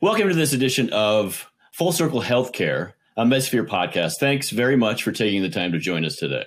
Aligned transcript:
Welcome 0.00 0.28
to 0.28 0.34
this 0.34 0.52
edition 0.52 0.90
of 0.92 1.50
Full 1.72 1.92
Circle 1.92 2.22
Healthcare, 2.22 2.94
a 3.16 3.24
Medsphere 3.24 3.66
podcast. 3.66 4.14
Thanks 4.18 4.50
very 4.50 4.76
much 4.76 5.02
for 5.02 5.12
taking 5.12 5.42
the 5.42 5.50
time 5.50 5.72
to 5.72 5.78
join 5.78 6.04
us 6.04 6.16
today. 6.16 6.44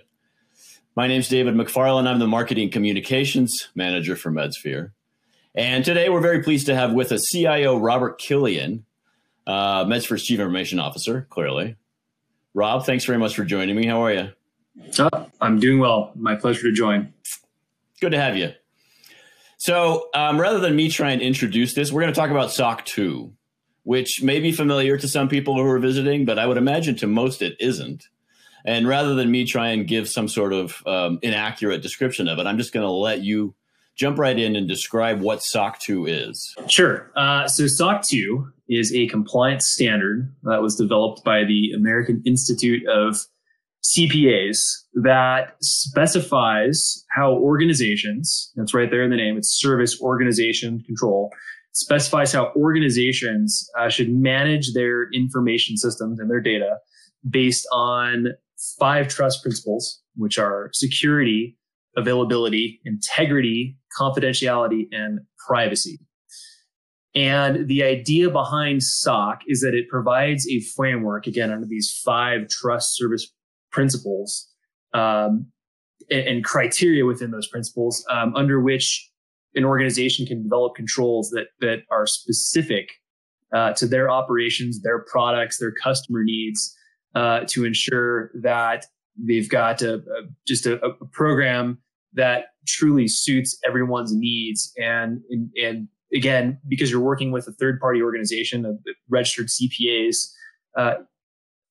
My 0.95 1.07
name 1.07 1.19
is 1.19 1.29
David 1.29 1.53
McFarland. 1.53 2.07
I'm 2.07 2.19
the 2.19 2.27
Marketing 2.27 2.71
Communications 2.71 3.69
Manager 3.75 4.15
for 4.15 4.31
Medsphere. 4.31 4.91
And 5.53 5.85
today 5.85 6.09
we're 6.09 6.21
very 6.21 6.41
pleased 6.41 6.65
to 6.67 6.75
have 6.75 6.93
with 6.93 7.11
us 7.11 7.27
CIO 7.31 7.77
Robert 7.77 8.17
Killian, 8.17 8.85
uh, 9.45 9.85
Medsphere's 9.85 10.23
Chief 10.23 10.39
Information 10.39 10.79
Officer, 10.79 11.27
clearly. 11.29 11.75
Rob, 12.55 12.85
thanks 12.85 13.05
very 13.05 13.19
much 13.19 13.35
for 13.35 13.45
joining 13.45 13.75
me. 13.75 13.85
How 13.85 14.03
are 14.03 14.13
you? 14.13 14.31
Oh, 14.97 15.27
I'm 15.39 15.59
doing 15.59 15.79
well. 15.79 16.11
My 16.15 16.35
pleasure 16.35 16.63
to 16.63 16.71
join. 16.71 17.13
Good 18.01 18.11
to 18.11 18.19
have 18.19 18.35
you. 18.35 18.53
So, 19.59 20.07
um, 20.13 20.39
rather 20.39 20.59
than 20.59 20.73
me 20.73 20.89
try 20.89 21.11
and 21.11 21.21
introduce 21.21 21.73
this, 21.73 21.91
we're 21.91 21.99
going 22.01 22.13
to 22.13 22.19
talk 22.19 22.31
about 22.31 22.53
SOC 22.53 22.85
2, 22.85 23.29
which 23.83 24.23
may 24.23 24.39
be 24.39 24.53
familiar 24.53 24.97
to 24.97 25.05
some 25.05 25.27
people 25.27 25.53
who 25.55 25.65
are 25.65 25.79
visiting, 25.79 26.23
but 26.23 26.39
I 26.39 26.47
would 26.47 26.55
imagine 26.55 26.95
to 26.95 27.07
most 27.07 27.41
it 27.41 27.57
isn't. 27.59 28.07
And 28.63 28.87
rather 28.87 29.15
than 29.15 29.29
me 29.29 29.45
try 29.45 29.67
and 29.69 29.85
give 29.85 30.07
some 30.07 30.29
sort 30.29 30.53
of 30.53 30.81
um, 30.87 31.19
inaccurate 31.21 31.81
description 31.81 32.29
of 32.29 32.39
it, 32.39 32.47
I'm 32.47 32.57
just 32.57 32.71
going 32.71 32.85
to 32.85 32.91
let 32.91 33.21
you 33.21 33.53
jump 33.97 34.17
right 34.17 34.39
in 34.39 34.55
and 34.55 34.65
describe 34.65 35.19
what 35.19 35.43
SOC 35.43 35.77
2 35.79 36.05
is. 36.05 36.55
Sure. 36.69 37.11
Uh, 37.17 37.45
so, 37.49 37.67
SOC 37.67 38.01
2 38.03 38.53
is 38.69 38.93
a 38.95 39.07
compliance 39.07 39.67
standard 39.67 40.33
that 40.43 40.61
was 40.61 40.77
developed 40.77 41.25
by 41.25 41.43
the 41.43 41.73
American 41.73 42.23
Institute 42.25 42.87
of 42.87 43.25
CPAs 43.85 44.59
that 44.93 45.55
specifies 45.61 47.03
how 47.15 47.31
organizations, 47.33 48.51
that's 48.55 48.73
right 48.73 48.91
there 48.91 49.03
in 49.03 49.09
the 49.09 49.15
name, 49.15 49.37
it's 49.37 49.49
service 49.49 49.99
organization 50.01 50.81
control, 50.85 51.31
specifies 51.73 52.33
how 52.33 52.51
organizations 52.55 53.69
uh, 53.79 53.89
should 53.89 54.09
manage 54.11 54.73
their 54.73 55.09
information 55.11 55.77
systems 55.77 56.19
and 56.19 56.29
their 56.29 56.41
data 56.41 56.77
based 57.29 57.67
on 57.71 58.27
five 58.79 59.07
trust 59.07 59.41
principles, 59.41 60.01
which 60.15 60.37
are 60.37 60.69
security, 60.73 61.57
availability, 61.95 62.81
integrity, 62.85 63.77
confidentiality, 63.99 64.87
and 64.91 65.19
privacy. 65.47 65.99
And 67.15 67.67
the 67.67 67.83
idea 67.83 68.29
behind 68.29 68.83
SOC 68.83 69.41
is 69.47 69.61
that 69.61 69.73
it 69.73 69.89
provides 69.89 70.47
a 70.47 70.59
framework, 70.75 71.25
again, 71.25 71.51
under 71.51 71.65
these 71.65 71.99
five 72.05 72.47
trust 72.49 72.95
service 72.95 73.31
principles 73.71 74.47
um, 74.93 75.47
and, 76.09 76.27
and, 76.27 76.43
criteria 76.43 77.05
within 77.05 77.31
those 77.31 77.47
principles 77.47 78.05
um, 78.09 78.35
under 78.35 78.59
which 78.59 79.09
an 79.55 79.63
organization 79.63 80.25
can 80.25 80.43
develop 80.43 80.75
controls 80.75 81.29
that 81.29 81.47
that 81.59 81.79
are 81.91 82.07
specific 82.07 82.89
uh, 83.53 83.73
to 83.73 83.87
their 83.87 84.09
operations, 84.09 84.81
their 84.81 84.99
products, 84.99 85.59
their 85.59 85.71
customer 85.71 86.23
needs 86.23 86.75
uh, 87.15 87.41
to 87.47 87.65
ensure 87.65 88.31
that 88.41 88.85
they've 89.17 89.49
got 89.49 89.81
a, 89.81 89.95
a, 89.95 90.21
just 90.47 90.65
a, 90.65 90.79
a, 90.85 91.05
program 91.11 91.79
that 92.13 92.45
truly 92.67 93.07
suits 93.07 93.57
everyone's 93.67 94.13
needs. 94.13 94.71
And, 94.77 95.21
and, 95.29 95.49
and 95.61 95.87
again 96.13 96.59
because 96.67 96.89
you're 96.91 96.99
working 96.99 97.31
with 97.31 97.47
a 97.47 97.51
third 97.53 97.79
party 97.79 98.01
organization 98.01 98.65
of 98.65 98.79
registered 99.09 99.47
CPAs 99.47 100.27
uh, 100.77 100.95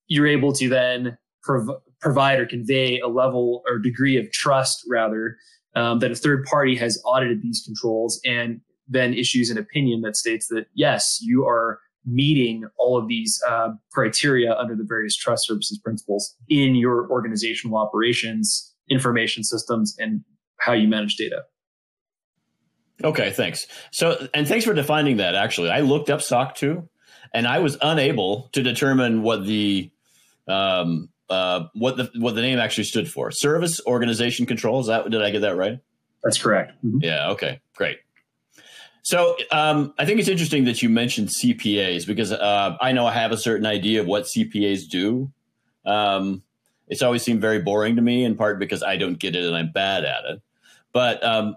you're 0.06 0.26
able 0.26 0.52
to 0.52 0.68
then 0.68 1.16
prov- 1.42 1.80
provide 2.00 2.38
or 2.38 2.46
convey 2.46 2.98
a 3.00 3.08
level 3.08 3.62
or 3.68 3.78
degree 3.78 4.16
of 4.16 4.30
trust 4.32 4.84
rather 4.88 5.36
um, 5.74 5.98
that 5.98 6.10
a 6.10 6.14
third 6.14 6.44
party 6.44 6.76
has 6.76 7.00
audited 7.04 7.42
these 7.42 7.62
controls 7.64 8.20
and 8.24 8.60
then 8.88 9.12
issues 9.14 9.50
an 9.50 9.58
opinion 9.58 10.00
that 10.00 10.16
states 10.16 10.48
that 10.48 10.66
yes 10.74 11.18
you 11.20 11.46
are 11.46 11.80
meeting 12.06 12.64
all 12.78 12.96
of 12.96 13.06
these 13.08 13.40
uh, 13.48 13.68
criteria 13.92 14.54
under 14.54 14.74
the 14.74 14.84
various 14.84 15.14
trust 15.16 15.46
services 15.46 15.78
principles 15.78 16.34
in 16.48 16.74
your 16.74 17.10
organizational 17.10 17.76
operations 17.76 18.74
information 18.88 19.44
systems 19.44 19.94
and 19.98 20.24
how 20.58 20.72
you 20.72 20.88
manage 20.88 21.16
data. 21.16 21.42
Okay 23.04 23.30
thanks. 23.30 23.66
So 23.92 24.28
and 24.32 24.48
thanks 24.48 24.64
for 24.64 24.74
defining 24.74 25.18
that 25.18 25.34
actually. 25.34 25.70
I 25.70 25.80
looked 25.80 26.10
up 26.10 26.22
soc 26.22 26.54
2 26.54 26.88
and 27.34 27.46
i 27.46 27.58
was 27.58 27.76
unable 27.82 28.48
to 28.52 28.62
determine 28.62 29.22
what 29.22 29.44
the 29.44 29.90
um, 30.48 31.10
uh, 31.30 31.66
what 31.74 31.96
the 31.96 32.10
what 32.16 32.34
the 32.34 32.42
name 32.42 32.58
actually 32.58 32.84
stood 32.84 33.10
for. 33.10 33.30
Service 33.30 33.80
Organization 33.86 34.46
Control. 34.46 34.80
Is 34.80 34.86
that 34.86 35.08
did 35.10 35.22
I 35.22 35.30
get 35.30 35.40
that 35.40 35.56
right? 35.56 35.78
That's 36.22 36.38
correct. 36.38 36.72
Mm-hmm. 36.84 36.98
Yeah. 37.02 37.30
Okay. 37.30 37.60
Great. 37.76 37.98
So 39.02 39.36
um, 39.52 39.94
I 39.98 40.04
think 40.04 40.20
it's 40.20 40.28
interesting 40.28 40.64
that 40.64 40.82
you 40.82 40.88
mentioned 40.88 41.28
CPAs 41.28 42.06
because 42.06 42.32
uh, 42.32 42.76
I 42.80 42.92
know 42.92 43.06
I 43.06 43.12
have 43.12 43.32
a 43.32 43.38
certain 43.38 43.66
idea 43.66 44.00
of 44.00 44.06
what 44.06 44.24
CPAs 44.24 44.88
do. 44.88 45.32
Um, 45.86 46.42
it's 46.88 47.02
always 47.02 47.22
seemed 47.22 47.40
very 47.40 47.60
boring 47.60 47.96
to 47.96 48.02
me, 48.02 48.24
in 48.24 48.36
part 48.36 48.58
because 48.58 48.82
I 48.82 48.96
don't 48.96 49.18
get 49.18 49.36
it 49.36 49.44
and 49.44 49.56
I'm 49.56 49.70
bad 49.72 50.04
at 50.04 50.24
it. 50.28 50.42
But 50.92 51.24
um, 51.24 51.56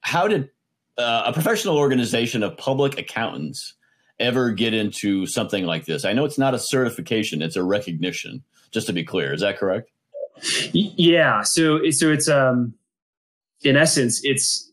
how 0.00 0.28
did 0.28 0.50
uh, 0.98 1.24
a 1.26 1.32
professional 1.32 1.78
organization 1.78 2.42
of 2.42 2.56
public 2.56 2.98
accountants 2.98 3.74
ever 4.20 4.52
get 4.52 4.74
into 4.74 5.26
something 5.26 5.64
like 5.64 5.86
this? 5.86 6.04
I 6.04 6.12
know 6.12 6.24
it's 6.24 6.38
not 6.38 6.54
a 6.54 6.58
certification; 6.58 7.42
it's 7.42 7.56
a 7.56 7.64
recognition 7.64 8.44
just 8.72 8.86
to 8.86 8.92
be 8.92 9.04
clear. 9.04 9.32
Is 9.32 9.40
that 9.40 9.58
correct? 9.58 9.90
Yeah. 10.72 11.42
So, 11.42 11.90
so 11.90 12.10
it's, 12.10 12.28
um, 12.28 12.74
in 13.62 13.76
essence, 13.76 14.20
it's 14.24 14.70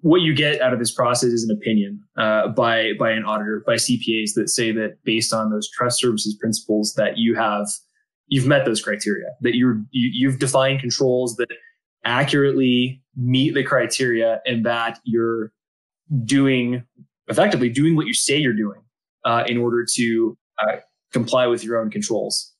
what 0.00 0.22
you 0.22 0.34
get 0.34 0.60
out 0.60 0.72
of 0.72 0.78
this 0.78 0.92
process 0.92 1.30
is 1.30 1.44
an 1.44 1.56
opinion, 1.56 2.02
uh, 2.18 2.48
by, 2.48 2.92
by 2.98 3.10
an 3.10 3.24
auditor, 3.24 3.62
by 3.64 3.74
CPAs 3.74 4.34
that 4.34 4.48
say 4.48 4.72
that 4.72 4.96
based 5.04 5.32
on 5.32 5.50
those 5.50 5.70
trust 5.70 6.00
services 6.00 6.36
principles 6.40 6.94
that 6.96 7.18
you 7.18 7.36
have, 7.36 7.68
you've 8.26 8.46
met 8.46 8.64
those 8.64 8.82
criteria, 8.82 9.28
that 9.42 9.54
you're, 9.54 9.80
you, 9.90 10.10
you've 10.12 10.40
defined 10.40 10.80
controls 10.80 11.36
that 11.36 11.48
accurately 12.04 13.00
meet 13.14 13.54
the 13.54 13.62
criteria 13.62 14.40
and 14.44 14.66
that 14.66 14.98
you're 15.04 15.52
doing 16.24 16.84
effectively 17.28 17.68
doing 17.68 17.94
what 17.94 18.06
you 18.06 18.14
say 18.14 18.36
you're 18.36 18.52
doing, 18.52 18.80
uh, 19.24 19.44
in 19.46 19.56
order 19.56 19.86
to, 19.94 20.36
uh, 20.60 20.76
comply 21.12 21.46
with 21.46 21.62
your 21.62 21.78
own 21.78 21.90
controls. 21.90 22.51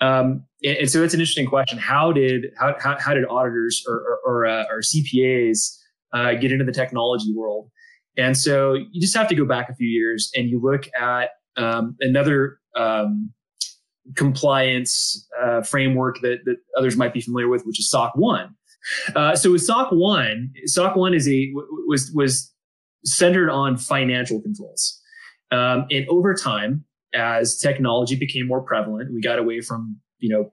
Um, 0.00 0.44
and, 0.62 0.78
and, 0.78 0.90
so 0.90 1.00
that's 1.00 1.14
an 1.14 1.20
interesting 1.20 1.46
question. 1.46 1.78
How 1.78 2.12
did 2.12 2.46
how 2.58 2.74
how, 2.80 2.96
how 2.98 3.14
did 3.14 3.24
auditors 3.26 3.84
or 3.86 3.94
or, 3.94 4.18
or, 4.24 4.46
uh, 4.46 4.64
or 4.70 4.80
CPAs 4.80 5.78
uh, 6.12 6.34
get 6.34 6.52
into 6.52 6.64
the 6.64 6.72
technology 6.72 7.32
world? 7.34 7.70
And 8.16 8.36
so 8.36 8.74
you 8.74 9.00
just 9.00 9.16
have 9.16 9.28
to 9.28 9.34
go 9.34 9.44
back 9.44 9.68
a 9.68 9.74
few 9.74 9.88
years 9.88 10.30
and 10.36 10.48
you 10.48 10.60
look 10.60 10.86
at 10.98 11.30
um, 11.56 11.96
another 12.00 12.58
um, 12.76 13.32
compliance 14.16 15.26
uh, 15.42 15.62
framework 15.62 16.20
that 16.22 16.40
that 16.44 16.56
others 16.76 16.96
might 16.96 17.14
be 17.14 17.20
familiar 17.20 17.48
with, 17.48 17.62
which 17.64 17.78
is 17.78 17.88
SOC 17.90 18.16
one. 18.16 18.54
Uh, 19.14 19.36
so 19.36 19.52
with 19.52 19.62
SOC 19.62 19.92
one, 19.92 20.52
SOC 20.66 20.96
one 20.96 21.14
is 21.14 21.28
a 21.28 21.52
was 21.86 22.10
was 22.14 22.52
centered 23.04 23.50
on 23.50 23.76
financial 23.76 24.40
controls, 24.40 25.00
um, 25.50 25.86
and 25.90 26.06
over 26.08 26.34
time, 26.34 26.84
as 27.14 27.58
technology 27.58 28.16
became 28.16 28.46
more 28.46 28.62
prevalent, 28.62 29.12
we 29.12 29.20
got 29.20 29.38
away 29.38 29.60
from, 29.60 29.98
you 30.18 30.28
know, 30.28 30.52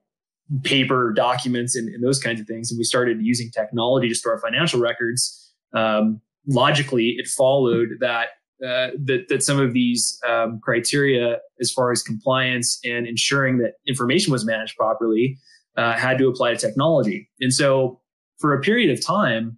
paper 0.62 1.12
documents 1.14 1.76
and, 1.76 1.88
and 1.88 2.04
those 2.04 2.18
kinds 2.18 2.40
of 2.40 2.46
things. 2.46 2.70
And 2.70 2.78
we 2.78 2.84
started 2.84 3.18
using 3.20 3.50
technology 3.50 4.08
to 4.08 4.14
store 4.14 4.38
financial 4.40 4.80
records. 4.80 5.52
Um, 5.74 6.20
logically, 6.46 7.14
it 7.18 7.28
followed 7.28 7.90
that, 8.00 8.28
uh, 8.64 8.90
that, 9.04 9.26
that 9.28 9.42
some 9.42 9.60
of 9.60 9.72
these 9.72 10.18
um, 10.28 10.60
criteria, 10.62 11.38
as 11.60 11.72
far 11.72 11.92
as 11.92 12.02
compliance 12.02 12.78
and 12.84 13.06
ensuring 13.06 13.58
that 13.58 13.74
information 13.86 14.32
was 14.32 14.44
managed 14.44 14.76
properly, 14.76 15.38
uh, 15.76 15.92
had 15.92 16.18
to 16.18 16.28
apply 16.28 16.52
to 16.52 16.56
technology. 16.56 17.30
And 17.40 17.52
so 17.52 18.00
for 18.38 18.52
a 18.52 18.60
period 18.60 18.90
of 18.90 19.04
time, 19.04 19.56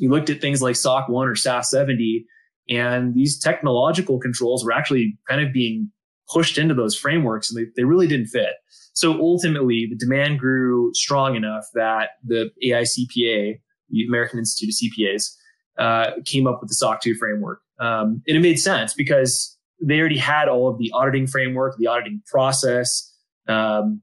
we 0.00 0.08
looked 0.08 0.30
at 0.30 0.40
things 0.40 0.62
like 0.62 0.76
SOC 0.76 1.08
1 1.08 1.28
or 1.28 1.34
SAS 1.34 1.70
70, 1.70 2.24
and 2.70 3.14
these 3.14 3.38
technological 3.38 4.18
controls 4.18 4.64
were 4.64 4.72
actually 4.72 5.18
kind 5.28 5.44
of 5.44 5.52
being 5.52 5.90
pushed 6.28 6.58
into 6.58 6.74
those 6.74 6.96
frameworks 6.96 7.50
and 7.50 7.58
they, 7.58 7.70
they 7.76 7.84
really 7.84 8.06
didn't 8.06 8.26
fit. 8.26 8.54
So 8.94 9.18
ultimately, 9.20 9.86
the 9.88 9.96
demand 9.96 10.38
grew 10.38 10.90
strong 10.94 11.34
enough 11.34 11.64
that 11.74 12.10
the 12.24 12.50
AICPA, 12.64 13.58
the 13.90 14.06
American 14.06 14.38
Institute 14.38 14.74
of 14.74 14.90
CPAs, 14.92 15.30
uh, 15.78 16.20
came 16.24 16.46
up 16.46 16.58
with 16.60 16.68
the 16.68 16.74
SOC 16.74 17.00
2 17.00 17.14
framework. 17.14 17.60
Um, 17.80 18.22
and 18.28 18.36
it 18.36 18.40
made 18.40 18.58
sense 18.58 18.94
because 18.94 19.56
they 19.82 19.98
already 19.98 20.18
had 20.18 20.48
all 20.48 20.68
of 20.68 20.78
the 20.78 20.90
auditing 20.94 21.26
framework, 21.26 21.76
the 21.78 21.86
auditing 21.86 22.22
process, 22.26 23.10
um, 23.48 24.02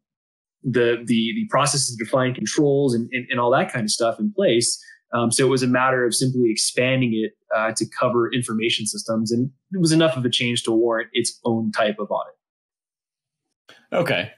the, 0.63 0.98
the, 1.06 1.33
the 1.36 1.48
processes 1.50 1.95
to 1.95 2.04
define 2.04 2.33
controls 2.33 2.94
and, 2.94 3.10
and, 3.13 3.27
and 3.30 3.39
all 3.39 3.51
that 3.51 3.71
kind 3.71 3.86
of 3.86 3.92
stuff 3.92 4.19
in 4.19 4.33
place. 4.33 4.83
Um, 5.12 5.32
so 5.32 5.46
it 5.46 5.50
was 5.50 5.64
a 5.64 5.68
matter 5.68 6.06
of 6.06 6.14
simply 6.14 6.52
expanding 6.52 7.14
it 7.14 7.32
uh, 7.56 7.72
to 7.76 7.86
cover 8.00 8.32
information 8.32 8.86
systems, 8.86 9.32
and 9.32 9.50
it 9.74 9.80
was 9.80 9.92
enough 9.92 10.16
of 10.16 10.26
a 10.26 10.30
change 10.30 10.64
to 10.64 10.72
warrant 10.72 11.10
its 11.14 11.40
own 11.46 11.72
type 11.72 11.98
of 12.00 12.12
audit. 12.12 12.36
Okay. 13.92 14.32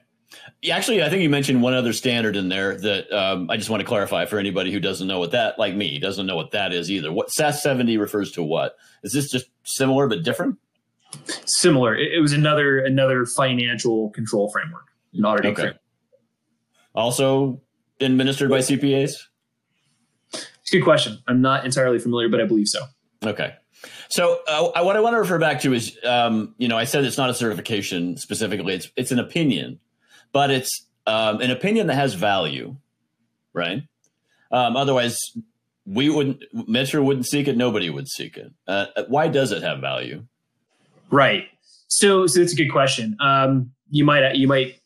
Actually, 0.72 1.04
I 1.04 1.10
think 1.10 1.24
you 1.24 1.30
mentioned 1.30 1.62
one 1.62 1.74
other 1.74 1.92
standard 1.92 2.38
in 2.38 2.48
there 2.48 2.78
that 2.78 3.12
um, 3.12 3.50
I 3.50 3.58
just 3.58 3.70
want 3.70 3.82
to 3.82 3.88
clarify 3.88 4.26
for 4.26 4.40
anybody 4.40 4.72
who 4.72 4.80
doesn't 4.80 5.08
know 5.08 5.20
what 5.20 5.32
that, 5.32 5.60
like 5.60 5.76
me, 5.76 6.00
doesn't 6.00 6.26
know 6.26 6.38
what 6.38 6.52
that 6.52 6.72
is 6.72 6.90
either. 6.90 7.12
What 7.12 7.32
SAS 7.32 7.62
70 7.62 7.98
refers 7.98 8.32
to 8.34 8.44
what? 8.44 8.78
Is 9.04 9.12
this 9.12 9.30
just 9.30 9.48
similar 9.64 10.08
but 10.08 10.24
different? 10.24 10.58
Similar. 11.46 11.96
It, 11.98 12.14
it 12.14 12.22
was 12.22 12.32
another 12.32 12.80
another 12.80 13.26
financial 13.26 14.12
control 14.12 14.50
framework, 14.50 14.86
an 15.14 15.26
auditing 15.26 15.52
okay. 15.52 15.62
framework. 15.62 15.82
Also 16.96 17.62
administered 18.00 18.50
by 18.50 18.60
CPAs. 18.60 19.14
It's 20.72 20.78
a 20.78 20.80
good 20.80 20.86
question. 20.86 21.18
I'm 21.28 21.42
not 21.42 21.66
entirely 21.66 22.00
familiar, 22.00 22.30
but 22.30 22.40
I 22.40 22.46
believe 22.46 22.70
so. 22.70 22.86
Okay. 23.26 23.56
So 24.10 24.40
uh, 24.48 24.82
what 24.84 24.96
I 24.96 25.02
want 25.02 25.16
to 25.16 25.20
refer 25.20 25.38
back 25.38 25.60
to 25.64 25.74
is, 25.74 25.98
um, 26.06 26.56
you 26.60 26.70
know, 26.70 26.78
I 26.78 26.86
said 26.86 27.04
it's 27.04 27.18
not 27.18 27.30
a 27.30 27.34
certification 27.34 28.16
specifically. 28.16 28.76
It's 28.76 28.90
it's 28.96 29.12
an 29.12 29.20
opinion, 29.20 29.82
but 30.32 30.50
it's 30.50 30.88
um, 31.08 31.42
an 31.42 31.52
opinion 31.52 31.88
that 31.88 31.96
has 31.96 32.14
value, 32.14 32.78
right? 33.52 33.84
Um, 34.50 34.78
otherwise, 34.78 35.20
we 35.86 36.10
wouldn't. 36.10 36.42
Medsphere 36.56 37.04
wouldn't 37.04 37.28
seek 37.28 37.50
it. 37.50 37.58
Nobody 37.58 37.90
would 37.90 38.08
seek 38.08 38.38
it. 38.38 38.54
Uh, 38.66 38.86
why 39.10 39.28
does 39.28 39.52
it 39.52 39.64
have 39.64 39.80
value? 39.80 40.24
Right. 41.10 41.50
So, 41.90 42.28
so 42.28 42.40
it's 42.40 42.54
a 42.54 42.56
good 42.56 42.72
question. 42.72 43.18
Um, 43.20 43.74
you 43.90 44.06
might 44.06 44.36
you 44.36 44.48
might 44.48 44.80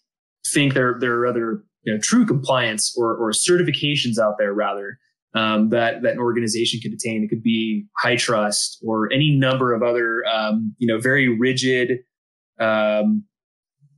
think 0.52 0.74
there 0.74 0.98
there 1.00 1.14
are 1.20 1.28
other 1.28 1.64
you 1.84 1.94
know, 1.94 2.00
true 2.02 2.26
compliance 2.26 2.98
or 2.98 3.16
or 3.16 3.34
certifications 3.34 4.18
out 4.18 4.40
there 4.40 4.52
rather 4.52 4.98
um, 5.36 5.70
that 5.70 6.02
that 6.02 6.14
an 6.14 6.20
organization 6.20 6.80
could 6.82 6.94
attain. 6.94 7.24
It 7.24 7.30
could 7.30 7.44
be 7.44 7.86
HITRUST 8.04 8.78
or 8.84 9.12
any 9.12 9.32
number 9.32 9.74
of 9.74 9.84
other 9.84 10.24
um, 10.26 10.74
you 10.78 10.88
know 10.88 11.00
very 11.00 11.28
rigid 11.28 12.00
um, 12.60 13.24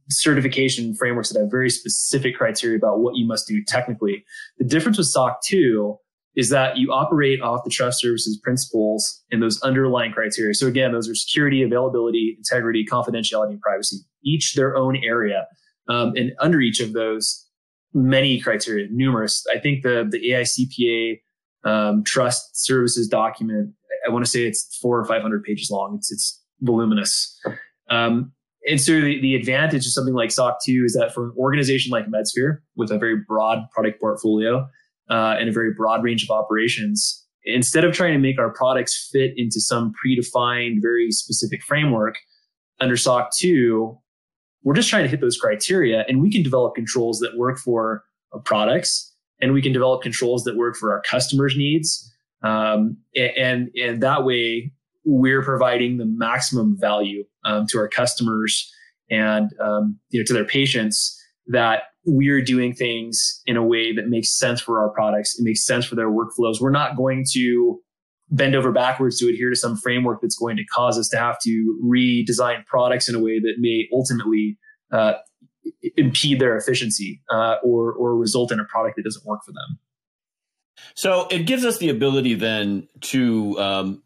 certification 0.10 0.96
frameworks 0.96 1.32
that 1.32 1.40
have 1.40 1.52
very 1.52 1.70
specific 1.70 2.36
criteria 2.36 2.78
about 2.78 3.00
what 3.00 3.16
you 3.16 3.28
must 3.28 3.48
do 3.48 3.64
technically. 3.66 4.26
The 4.58 4.66
difference 4.66 4.98
with 4.98 5.08
SOC 5.08 5.42
2 5.46 5.98
is 6.36 6.50
that 6.50 6.78
you 6.78 6.92
operate 6.92 7.42
off 7.42 7.64
the 7.64 7.70
trust 7.70 8.00
services 8.00 8.40
principles 8.44 9.24
and 9.32 9.42
those 9.42 9.60
underlying 9.62 10.12
criteria. 10.12 10.54
So 10.54 10.68
again, 10.68 10.92
those 10.92 11.10
are 11.10 11.16
security, 11.16 11.64
availability, 11.64 12.38
integrity, 12.38 12.86
confidentiality, 12.86 13.50
and 13.50 13.62
privacy, 13.62 13.98
each 14.24 14.54
their 14.54 14.78
own 14.78 14.98
area. 15.04 15.48
Um, 15.90 16.14
and 16.16 16.32
under 16.40 16.62
each 16.62 16.80
of 16.80 16.94
those, 16.94 17.48
many 17.94 18.40
criteria, 18.40 18.88
numerous. 18.92 19.44
I 19.54 19.60
think 19.60 19.84
the 19.84 20.08
the 20.10 20.30
AICPA 20.30 21.20
um, 21.68 22.04
trust 22.04 22.66
services 22.66 23.08
document. 23.08 23.74
I 24.08 24.12
want 24.12 24.24
to 24.24 24.32
say 24.32 24.44
it's 24.44 24.78
four 24.82 25.00
or 25.00 25.06
five 25.06 25.22
hundred 25.22 25.44
pages 25.44 25.70
long. 25.72 25.96
It's 25.98 26.12
it's 26.12 26.42
voluminous. 26.62 27.40
Um, 27.90 28.32
and 28.68 28.82
so 28.82 29.00
the, 29.00 29.22
the 29.22 29.36
advantage 29.36 29.86
of 29.86 29.94
something 29.94 30.14
like 30.14 30.30
SOC 30.30 30.58
2 30.66 30.84
is 30.86 30.94
that 30.94 31.14
for 31.14 31.28
an 31.28 31.34
organization 31.38 31.90
like 31.90 32.06
MedSphere 32.08 32.58
with 32.76 32.92
a 32.92 32.98
very 32.98 33.16
broad 33.16 33.60
product 33.72 34.02
portfolio 34.02 34.68
uh, 35.10 35.38
and 35.40 35.48
a 35.48 35.54
very 35.54 35.74
broad 35.74 36.04
range 36.04 36.24
of 36.24 36.30
operations, 36.30 37.26
instead 37.46 37.86
of 37.86 37.94
trying 37.94 38.12
to 38.12 38.20
make 38.20 38.38
our 38.38 38.52
products 38.52 39.10
fit 39.10 39.32
into 39.38 39.62
some 39.62 39.94
predefined, 40.06 40.82
very 40.82 41.12
specific 41.12 41.64
framework 41.64 42.16
under 42.82 42.98
SOC 42.98 43.32
2, 43.38 43.98
we're 44.64 44.74
just 44.74 44.90
trying 44.90 45.04
to 45.04 45.10
hit 45.10 45.22
those 45.22 45.38
criteria 45.38 46.04
and 46.10 46.22
we 46.22 46.30
can 46.30 46.44
develop 46.44 46.76
controls 46.76 47.20
that 47.20 47.38
work 47.38 47.58
for 47.58 48.04
our 48.34 48.42
products 48.42 49.16
and 49.42 49.54
we 49.54 49.62
can 49.62 49.74
develop 49.74 50.02
controls 50.02 50.44
that 50.44 50.56
work 50.56 50.76
for 50.76 50.92
our 50.92 51.02
customers' 51.02 51.56
needs. 51.56 52.14
Um, 52.44 52.98
and, 53.16 53.70
and 53.76 54.02
that 54.02 54.26
way 54.26 54.72
we're 55.06 55.42
providing 55.42 55.98
the 55.98 56.06
maximum 56.06 56.78
value 56.80 57.24
um, 57.46 57.66
to 57.68 57.80
our 57.80 57.88
customers 57.88 58.72
and 59.10 59.50
um, 59.62 59.98
you 60.10 60.20
know 60.20 60.26
to 60.26 60.34
their 60.34 60.46
patients 60.46 61.18
that 61.48 61.84
we're 62.06 62.42
doing 62.42 62.74
things 62.74 63.42
in 63.46 63.58
a 63.58 63.64
way 63.64 63.94
that 63.94 64.08
makes 64.08 64.38
sense 64.38 64.62
for 64.62 64.82
our 64.82 64.90
products. 64.90 65.40
It 65.40 65.44
makes 65.44 65.66
sense 65.66 65.86
for 65.86 65.96
their 65.96 66.10
workflows. 66.10 66.60
We're 66.60 66.72
not 66.72 66.98
going 66.98 67.26
to 67.34 67.80
bend 68.30 68.56
over 68.56 68.72
backwards 68.72 69.20
to 69.20 69.30
adhere 69.30 69.50
to 69.50 69.56
some 69.56 69.78
framework 69.78 70.22
that's 70.22 70.38
going 70.38 70.58
to 70.58 70.66
cause 70.66 70.98
us 70.98 71.08
to 71.10 71.18
have 71.18 71.38
to 71.44 71.80
redesign 71.84 72.66
products 72.66 73.08
in 73.08 73.16
a 73.16 73.20
way 73.20 73.40
that 73.40 73.56
may 73.60 73.88
ultimately 73.94 74.58
uh, 74.92 75.14
impede 75.96 76.40
their 76.40 76.58
efficiency 76.58 77.22
uh, 77.30 77.56
or 77.64 77.94
or 77.94 78.16
result 78.16 78.52
in 78.52 78.60
a 78.60 78.66
product 78.66 78.96
that 78.98 79.04
doesn't 79.04 79.26
work 79.26 79.44
for 79.44 79.52
them. 79.52 79.80
So 80.96 81.28
it 81.30 81.46
gives 81.46 81.66
us 81.66 81.78
the 81.78 81.90
ability 81.90 82.36
then 82.36 82.88
to 83.02 83.60
um, 83.60 84.04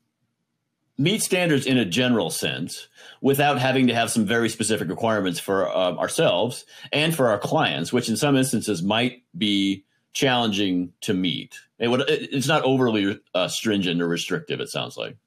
meet 0.98 1.22
standards 1.22 1.66
in 1.66 1.78
a 1.78 1.86
general 1.86 2.30
sense 2.30 2.88
without 3.22 3.60
having 3.60 3.88
to 3.88 3.94
have 3.94 4.12
some 4.12 4.26
very 4.26 4.50
specific 4.50 4.88
requirements 4.90 5.40
for 5.40 5.68
uh, 5.68 5.94
ourselves 5.96 6.66
and 6.92 7.16
for 7.16 7.30
our 7.30 7.40
clients, 7.40 7.92
which 7.92 8.10
in 8.10 8.18
some 8.18 8.36
instances 8.36 8.84
might 8.84 9.24
be 9.38 9.86
challenging 10.14 10.92
to 11.02 11.14
meet. 11.14 11.56
It 11.80 11.88
would, 11.88 12.04
it's 12.08 12.48
not 12.48 12.64
overly 12.64 13.20
uh, 13.34 13.48
stringent 13.48 14.02
or 14.02 14.08
restrictive. 14.08 14.60
It 14.60 14.70
sounds 14.70 14.98
like. 14.98 15.18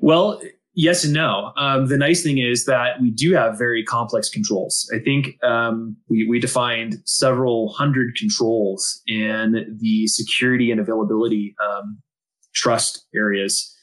Well, 0.00 0.40
yes 0.74 1.04
and 1.04 1.12
no. 1.12 1.52
Um, 1.56 1.86
the 1.86 1.96
nice 1.96 2.22
thing 2.22 2.38
is 2.38 2.64
that 2.66 3.00
we 3.00 3.10
do 3.10 3.34
have 3.34 3.58
very 3.58 3.84
complex 3.84 4.28
controls. 4.28 4.90
I 4.94 4.98
think 4.98 5.42
um, 5.42 5.96
we, 6.08 6.26
we 6.28 6.38
defined 6.38 6.96
several 7.04 7.72
hundred 7.72 8.14
controls 8.16 9.00
in 9.06 9.76
the 9.80 10.06
security 10.06 10.70
and 10.70 10.80
availability 10.80 11.54
um, 11.64 11.98
trust 12.54 13.06
areas 13.14 13.76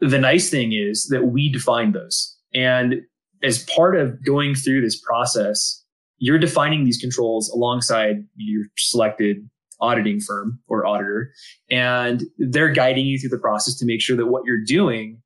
the 0.00 0.18
nice 0.18 0.50
thing 0.50 0.72
is 0.72 1.08
that 1.10 1.26
we 1.26 1.50
define 1.50 1.92
those. 1.92 2.36
And 2.54 3.02
as 3.42 3.64
part 3.64 3.96
of 3.96 4.24
going 4.24 4.54
through 4.54 4.82
this 4.82 5.00
process, 5.00 5.84
you're 6.18 6.38
defining 6.38 6.84
these 6.84 6.98
controls 6.98 7.48
alongside 7.50 8.24
your 8.36 8.64
selected 8.76 9.48
auditing 9.80 10.20
firm 10.20 10.58
or 10.66 10.84
auditor, 10.86 11.30
and 11.70 12.24
they're 12.38 12.70
guiding 12.72 13.06
you 13.06 13.18
through 13.18 13.30
the 13.30 13.38
process 13.38 13.76
to 13.76 13.86
make 13.86 14.00
sure 14.00 14.16
that 14.16 14.26
what 14.26 14.42
you're 14.44 14.64
doing, 14.64 15.22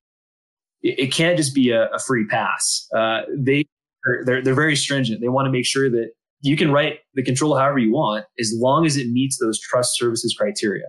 it, 0.82 1.12
can't 1.12 1.37
just 1.37 1.55
be 1.55 1.70
a, 1.70 1.88
a 1.90 1.99
free 1.99 2.26
pass. 2.26 2.87
Uh, 2.94 3.23
they 3.37 3.64
are, 4.06 4.25
they're, 4.25 4.43
they're 4.43 4.55
very 4.55 4.76
stringent. 4.76 5.20
They 5.20 5.29
want 5.29 5.46
to 5.46 5.52
make 5.52 5.67
sure 5.67 5.90
that 5.90 6.11
you 6.40 6.56
can 6.56 6.73
write 6.73 6.99
the 7.14 7.23
control 7.23 7.56
however 7.56 7.79
you 7.79 7.93
want, 7.93 8.25
as 8.38 8.52
long 8.56 8.84
as 8.84 8.96
it 8.96 9.08
meets 9.11 9.38
those 9.38 9.61
trust 9.61 9.96
services 9.96 10.34
criteria. 10.37 10.87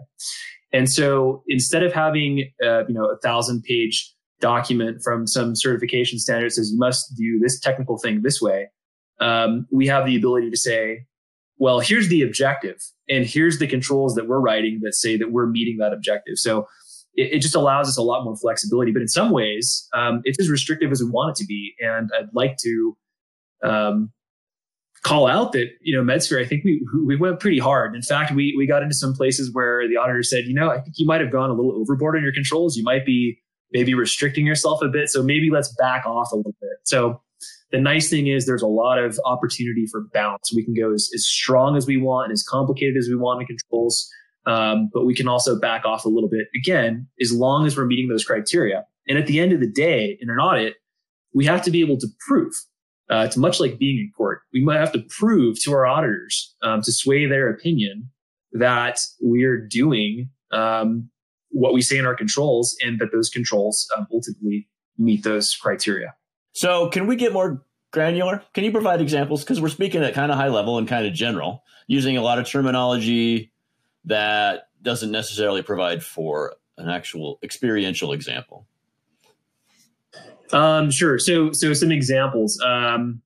And 0.72 0.92
so 0.92 1.44
instead 1.48 1.84
of 1.84 1.94
having, 1.94 2.52
uh, 2.64 2.86
you 2.88 2.96
know, 2.96 3.06
a 3.06 3.18
thousand 3.18 3.64
page 3.64 4.12
document 4.42 5.02
from 5.04 5.28
some 5.28 5.56
certification 5.56 6.18
standard 6.20 6.52
says 6.52 6.72
you 6.72 6.80
must 6.80 7.16
do 7.16 7.40
this 7.40 7.60
technical 7.60 7.98
thing 7.98 8.24
this 8.24 8.42
way, 8.42 8.68
um, 9.22 9.68
we 9.72 9.88
have 9.88 10.06
the 10.06 10.16
ability 10.16 10.50
to 10.50 10.58
say, 10.58 11.06
well, 11.58 11.80
here's 11.80 12.10
the 12.10 12.24
objective 12.24 12.78
and 13.08 13.26
here's 13.26 13.60
the 13.60 13.68
controls 13.68 14.16
that 14.16 14.28
we're 14.28 14.40
writing 14.40 14.80
that 14.82 14.96
say 14.96 15.18
that 15.18 15.32
we're 15.32 15.46
meeting 15.46 15.78
that 15.78 15.94
objective. 15.94 16.38
So 16.38 16.68
it, 17.16 17.34
it 17.34 17.40
just 17.40 17.56
allows 17.56 17.88
us 17.88 17.98
a 17.98 18.02
lot 18.02 18.24
more 18.24 18.36
flexibility. 18.36 18.92
But 18.92 19.02
in 19.02 19.08
some 19.08 19.32
ways, 19.32 19.88
um, 19.94 20.22
it's 20.24 20.40
as 20.40 20.50
restrictive 20.50 20.92
as 20.92 21.02
we 21.02 21.10
want 21.10 21.38
it 21.38 21.42
to 21.42 21.46
be. 21.46 21.74
And 21.80 22.10
I'd 22.18 22.34
like 22.34 22.58
to 22.58 22.98
um, 23.64 24.12
call 25.04 25.28
out 25.28 25.52
that 25.52 25.68
you 25.82 25.96
know 25.96 26.04
MedSphere, 26.04 26.42
I 26.42 26.46
think 26.46 26.64
we 26.64 26.86
we 27.06 27.16
went 27.16 27.40
pretty 27.40 27.60
hard. 27.60 27.96
In 27.96 28.02
fact, 28.02 28.34
we 28.34 28.56
we 28.58 28.66
got 28.68 28.82
into 28.82 28.96
some 28.96 29.14
places 29.14 29.54
where 29.54 29.88
the 29.88 29.98
auditor 29.98 30.24
said, 30.24 30.46
you 30.46 30.54
know, 30.54 30.70
I 30.70 30.80
think 30.80 30.96
you 30.98 31.06
might 31.06 31.22
have 31.22 31.32
gone 31.32 31.50
a 31.50 31.54
little 31.54 31.74
overboard 31.80 32.16
on 32.16 32.24
your 32.24 32.34
controls. 32.34 32.76
You 32.76 32.84
might 32.84 33.06
be 33.06 33.40
maybe 33.72 33.94
restricting 33.94 34.46
yourself 34.46 34.82
a 34.82 34.88
bit. 34.88 35.10
So 35.10 35.24
maybe 35.24 35.50
let's 35.52 35.74
back 35.80 36.06
off 36.06 36.32
a 36.32 36.36
little 36.36 36.56
bit. 36.62 36.78
So 36.84 37.22
the 37.72 37.80
nice 37.80 38.10
thing 38.10 38.28
is 38.28 38.46
there's 38.46 38.62
a 38.62 38.68
lot 38.68 39.00
of 39.00 39.20
opportunity 39.26 39.88
for 39.92 40.06
bounce. 40.14 40.54
We 40.56 40.64
can 40.64 40.76
go 40.76 40.94
as, 40.94 41.10
as 41.14 41.26
strong 41.26 41.76
as 41.76 41.88
we 41.88 41.98
want 41.98 42.26
and 42.26 42.34
as 42.34 42.44
complicated 42.44 42.96
as 42.98 43.08
we 43.10 43.16
want 43.16 43.42
in 43.42 43.48
controls. 43.48 44.08
Um, 44.46 44.90
but 44.94 45.06
we 45.06 45.16
can 45.16 45.28
also 45.28 45.58
back 45.60 45.86
off 45.86 46.06
a 46.06 46.10
little 46.10 46.30
bit 46.30 46.48
again, 46.56 47.08
as 47.22 47.32
long 47.32 47.66
as 47.66 47.78
we're 47.78 47.86
meeting 47.86 48.10
those 48.10 48.26
criteria. 48.26 48.86
And 49.08 49.18
at 49.18 49.28
the 49.28 49.40
end 49.40 49.54
of 49.54 49.60
the 49.60 49.72
day, 49.72 50.18
in 50.20 50.30
an 50.30 50.38
audit, 50.38 50.76
we 51.34 51.46
have 51.46 51.62
to 51.64 51.72
be 51.72 51.82
able 51.82 51.98
to 51.98 52.08
prove 52.28 52.54
uh, 53.10 53.24
it's 53.26 53.38
much 53.38 53.60
like 53.60 53.78
being 53.78 54.00
in 54.00 54.12
court. 54.16 54.42
We 54.54 54.64
might 54.64 54.80
have 54.80 54.92
to 54.94 55.04
prove 55.10 55.62
to 55.64 55.74
our 55.74 55.86
auditors 55.86 56.56
um, 56.64 56.82
to 56.82 56.92
sway 56.92 57.28
their 57.28 57.50
opinion 57.50 58.10
that 58.54 59.00
we're 59.22 59.68
doing 59.68 60.30
um, 60.52 61.10
what 61.50 61.74
we 61.74 61.82
say 61.82 61.98
in 61.98 62.06
our 62.06 62.16
controls 62.16 62.76
and 62.82 63.00
that 63.00 63.12
those 63.12 63.30
controls 63.30 63.88
um, 63.96 64.08
ultimately 64.12 64.68
meet 64.98 65.24
those 65.24 65.56
criteria. 65.56 66.16
So, 66.54 66.90
can 66.90 67.08
we 67.08 67.16
get 67.16 67.34
more 67.34 67.64
granular? 67.92 68.42
Can 68.54 68.64
you 68.64 68.72
provide 68.72 69.02
examples? 69.02 69.44
Because 69.44 69.60
we're 69.62 69.70
speaking 69.70 70.04
at 70.04 70.14
kind 70.14 70.32
of 70.32 70.38
high 70.38 70.50
level 70.50 70.78
and 70.78 70.88
kind 70.88 71.06
of 71.06 71.14
general, 71.14 71.64
using 71.88 72.16
a 72.18 72.22
lot 72.22 72.40
of 72.40 72.48
terminology 72.48 73.53
that 74.06 74.70
doesn't 74.82 75.12
necessarily 75.12 75.62
provide 75.62 76.04
for 76.04 76.56
an 76.78 76.90
actual 76.90 77.40
experiential 77.44 78.12
example. 78.12 78.68
Um, 80.52 80.92
sure. 80.92 81.18
So, 81.18 81.52
so 81.52 81.74
some 81.74 81.92
examples. 81.92 82.60
Um, 82.62 83.22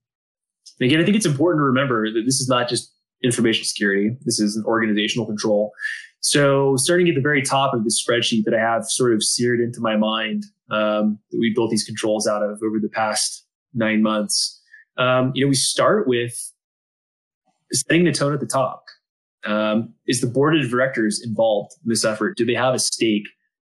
again, 0.80 1.02
I 1.02 1.04
think 1.04 1.18
it's 1.18 1.26
important 1.26 1.60
to 1.60 1.66
remember 1.66 2.12
that 2.12 2.24
this 2.26 2.40
is 2.40 2.48
not 2.48 2.70
just 2.70 2.94
information 3.24 3.66
security. 3.66 4.16
This 4.26 4.40
is 4.40 4.56
an 4.56 4.64
organizational 4.66 5.26
control. 5.26 5.72
So, 6.20 6.76
starting 6.78 7.08
at 7.10 7.16
the 7.16 7.22
very 7.22 7.42
top 7.42 7.74
of 7.74 7.84
this 7.84 8.04
spreadsheet 8.04 8.44
that 8.46 8.54
I 8.54 8.60
have 8.60 8.86
sort 8.86 9.14
of 9.14 9.24
seared 9.24 9.60
into 9.60 9.80
my 9.82 9.96
mind, 9.96 10.46
um, 10.72 11.20
that 11.32 11.38
we 11.40 11.54
built 11.54 11.70
these 11.70 11.84
controls 11.84 12.28
out 12.28 12.44
of 12.44 12.60
over 12.64 12.80
the 12.82 12.90
past 12.90 13.46
nine 13.74 14.02
months. 14.02 14.62
Um, 14.98 15.32
you 15.36 15.46
know, 15.46 15.50
we 15.50 15.56
start 15.56 16.08
with 16.08 16.52
setting 17.72 18.06
the 18.06 18.12
tone 18.12 18.34
at 18.34 18.40
the 18.40 18.48
top. 18.48 18.86
Um, 19.48 19.94
is 20.08 20.22
the 20.22 20.28
board 20.28 20.60
of 20.60 20.70
directors 20.70 21.22
involved 21.24 21.72
in 21.84 21.90
this 21.90 22.06
effort? 22.06 22.38
Do 22.38 22.46
they 22.46 22.54
have 22.54 22.76
a 22.76 22.80
stake 22.80 23.24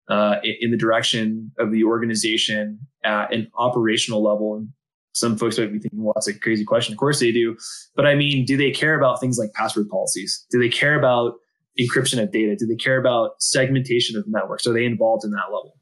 uh, 0.08 0.36
in 0.42 0.70
the 0.70 0.76
direction 0.76 1.50
of 1.58 1.72
the 1.72 1.84
organization 1.84 2.78
at 3.04 3.32
an 3.32 3.50
operational 3.58 4.22
level. 4.22 4.56
And 4.56 4.68
some 5.12 5.36
folks 5.36 5.58
might 5.58 5.72
be 5.72 5.78
thinking, 5.78 6.02
well, 6.02 6.12
that's 6.14 6.28
a 6.28 6.38
crazy 6.38 6.64
question. 6.64 6.92
Of 6.92 6.98
course 6.98 7.20
they 7.20 7.32
do. 7.32 7.56
But 7.94 8.06
I 8.06 8.14
mean, 8.14 8.44
do 8.44 8.56
they 8.56 8.70
care 8.70 8.94
about 8.96 9.20
things 9.20 9.38
like 9.38 9.52
password 9.54 9.88
policies? 9.88 10.46
Do 10.50 10.58
they 10.58 10.68
care 10.68 10.98
about 10.98 11.34
encryption 11.80 12.22
of 12.22 12.30
data? 12.30 12.56
Do 12.56 12.66
they 12.66 12.76
care 12.76 12.98
about 12.98 13.32
segmentation 13.40 14.16
of 14.16 14.24
networks? 14.28 14.66
Are 14.66 14.72
they 14.72 14.84
involved 14.84 15.24
in 15.24 15.30
that 15.32 15.46
level? 15.46 15.74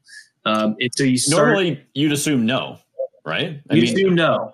Um, 0.47 0.77
and 0.79 0.91
so 0.95 1.05
you 1.05 1.19
start, 1.19 1.49
normally 1.49 1.83
you'd 1.95 2.13
assume 2.13 2.45
no, 2.45 2.79
right? 3.25 3.61
I 3.71 3.75
you'd 3.75 3.85
mean, 3.85 3.95
assume 3.95 4.15
no. 4.15 4.53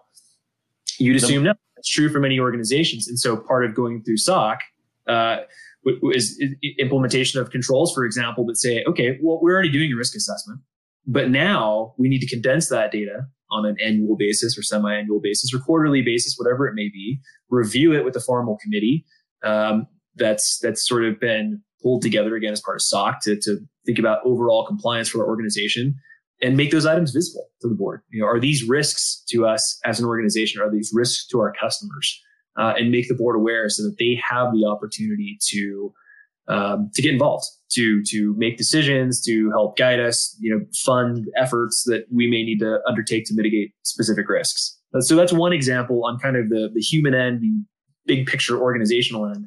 You'd 0.99 1.17
assume 1.17 1.45
no. 1.45 1.55
It's 1.77 1.89
true 1.89 2.09
for 2.11 2.21
many 2.21 2.39
organizations. 2.39 3.09
And 3.09 3.19
so 3.19 3.37
part 3.37 3.65
of 3.65 3.75
going 3.75 4.05
through 4.05 4.19
SOC 4.19 4.61
uh, 5.11 5.37
is 6.13 6.43
implementation 6.79 7.41
of 7.41 7.51
controls, 7.51 7.93
for 7.95 8.05
example, 8.05 8.45
that 8.47 8.57
say, 8.57 8.85
okay, 8.87 9.19
well, 9.23 9.41
we're 9.43 9.55
already 9.55 9.71
doing 9.71 9.93
a 9.93 9.97
risk 9.97 10.15
assessment, 10.15 10.61
but 11.07 11.31
now 11.31 11.95
we 11.99 12.09
need 12.09 12.21
to 12.21 12.29
condense 12.29 12.69
that 12.69 12.93
data 12.93 13.25
on 13.51 13.67
an 13.67 13.77
annual 13.83 14.17
basis 14.17 14.57
or 14.57 14.63
semi-annual 14.63 15.21
basis 15.21 15.53
or 15.53 15.59
quarterly 15.59 16.03
basis, 16.03 16.37
whatever 16.39 16.69
it 16.69 16.75
may 16.75 16.89
be, 16.89 17.21
review 17.49 17.93
it 17.95 18.05
with 18.05 18.15
a 18.15 18.21
formal 18.21 18.59
committee 18.63 19.05
um, 19.43 19.87
that's 20.17 20.59
that's 20.59 20.87
sort 20.87 21.05
of 21.05 21.19
been 21.19 21.61
pulled 21.83 22.03
together 22.03 22.37
again 22.37 22.53
as 22.53 22.61
part 22.61 22.77
of 22.77 22.83
SOC 22.83 23.23
to, 23.23 23.37
to 23.41 23.59
think 23.87 23.99
about 23.99 24.19
overall 24.25 24.67
compliance 24.67 25.09
for 25.09 25.23
our 25.23 25.29
organization 25.29 25.95
and 26.43 26.57
make 26.57 26.71
those 26.71 26.87
items 26.87 27.11
visible 27.11 27.47
to 27.61 27.69
the 27.69 27.75
board. 27.75 28.03
You 28.11 28.21
know, 28.21 28.27
are 28.27 28.41
these 28.41 28.69
risks 28.69 29.23
to 29.31 29.47
us 29.47 29.79
as 29.85 29.99
an 29.99 30.07
organization? 30.07 30.61
Are 30.61 30.71
these 30.71 30.91
risks 30.95 31.27
to 31.29 31.41
our 31.41 31.53
customers? 31.53 32.21
Uh, 32.59 32.75
and 32.77 32.91
make 32.91 33.09
the 33.09 33.15
board 33.15 33.37
aware 33.37 33.69
so 33.69 33.83
that 33.83 33.97
they 33.99 34.21
have 34.29 34.53
the 34.53 34.67
opportunity 34.67 35.39
to 35.49 35.93
um, 36.49 36.91
to 36.95 37.03
get 37.03 37.13
involved, 37.13 37.45
to 37.73 38.03
to 38.05 38.35
make 38.37 38.57
decisions, 38.57 39.23
to 39.23 39.51
help 39.51 39.77
guide 39.77 40.01
us, 40.01 40.37
you 40.41 40.55
know, 40.55 40.65
fund 40.85 41.27
efforts 41.37 41.85
that 41.85 42.07
we 42.13 42.29
may 42.29 42.43
need 42.43 42.59
to 42.59 42.81
undertake 42.89 43.25
to 43.27 43.35
mitigate 43.35 43.73
specific 43.85 44.29
risks. 44.29 44.77
So 45.01 45.15
that's 45.15 45.33
one 45.33 45.53
example 45.53 46.05
on 46.05 46.19
kind 46.19 46.37
of 46.37 46.49
the 46.49 46.69
the 46.75 46.81
human 46.81 47.15
end, 47.15 47.41
the 47.41 47.53
big 48.07 48.27
picture 48.27 48.61
organizational 48.61 49.27
end, 49.27 49.47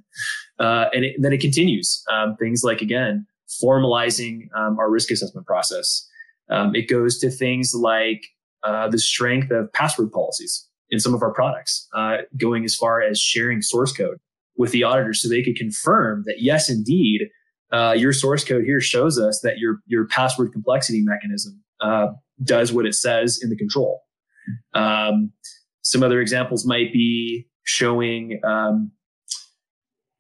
uh, 0.60 0.86
and, 0.94 1.04
it, 1.04 1.16
then 1.20 1.34
it 1.34 1.42
continues. 1.42 2.02
Um, 2.12 2.38
things 2.38 2.64
like 2.64 2.82
again 2.82 3.28
formalizing 3.64 4.48
um, 4.56 4.80
our 4.80 4.90
risk 4.90 5.12
assessment 5.12 5.46
process. 5.46 6.08
Um, 6.50 6.76
it 6.76 6.88
goes 6.90 7.20
to 7.20 7.30
things 7.30 7.74
like 7.76 8.24
uh, 8.64 8.88
the 8.88 8.98
strength 8.98 9.52
of 9.52 9.72
password 9.74 10.12
policies 10.12 10.68
in 10.94 11.00
some 11.00 11.16
of 11.16 11.24
our 11.24 11.34
products, 11.34 11.88
uh, 11.96 12.18
going 12.38 12.64
as 12.64 12.76
far 12.76 13.02
as 13.02 13.20
sharing 13.20 13.64
source 13.64 13.92
code 13.92 14.20
with 14.56 14.72
the 14.72 14.84
auditors 14.84 15.24
so 15.24 15.28
they 15.28 15.42
could 15.42 15.56
confirm 15.56 16.24
that 16.28 16.36
yes, 16.38 16.70
indeed, 16.70 17.30
uh, 17.72 17.96
your 17.98 18.14
source 18.14 18.46
code 18.46 18.64
here 18.64 18.80
shows 18.80 19.20
us 19.20 19.42
that 19.44 19.58
your 19.58 19.80
your 19.88 20.06
password 20.06 20.54
complexity 20.54 21.02
mechanism 21.04 21.60
uh, 21.82 22.08
does 22.44 22.72
what 22.72 22.86
it 22.86 22.94
says 22.94 23.40
in 23.42 23.50
the 23.50 23.58
control. 23.58 24.02
Um, 24.76 25.32
some 25.82 26.04
other 26.04 26.22
examples 26.22 26.64
might 26.64 26.94
be 26.94 27.48
showing 27.64 28.40
um, 28.44 28.92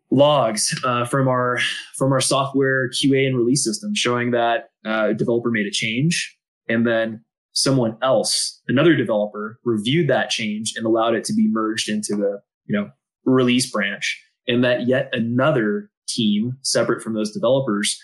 logs 0.09 0.75
uh, 0.83 1.05
from 1.05 1.27
our 1.27 1.59
from 1.95 2.11
our 2.11 2.21
software 2.21 2.89
QA 2.89 3.27
and 3.27 3.37
release 3.37 3.63
system, 3.63 3.93
showing 3.93 4.31
that 4.31 4.69
uh, 4.87 5.09
a 5.09 5.13
developer 5.13 5.51
made 5.51 5.67
a 5.67 5.71
change 5.71 6.35
and 6.67 6.87
then 6.87 7.23
someone 7.53 7.97
else, 8.01 8.61
another 8.67 8.95
developer, 8.95 9.59
reviewed 9.63 10.09
that 10.09 10.29
change 10.29 10.73
and 10.75 10.85
allowed 10.85 11.15
it 11.15 11.23
to 11.25 11.33
be 11.33 11.47
merged 11.49 11.89
into 11.89 12.15
the 12.15 12.41
you 12.65 12.75
know 12.75 12.89
release 13.25 13.69
branch, 13.69 14.21
and 14.47 14.63
that 14.63 14.87
yet 14.87 15.09
another 15.13 15.89
team 16.07 16.57
separate 16.61 17.01
from 17.01 17.13
those 17.13 17.31
developers 17.31 17.99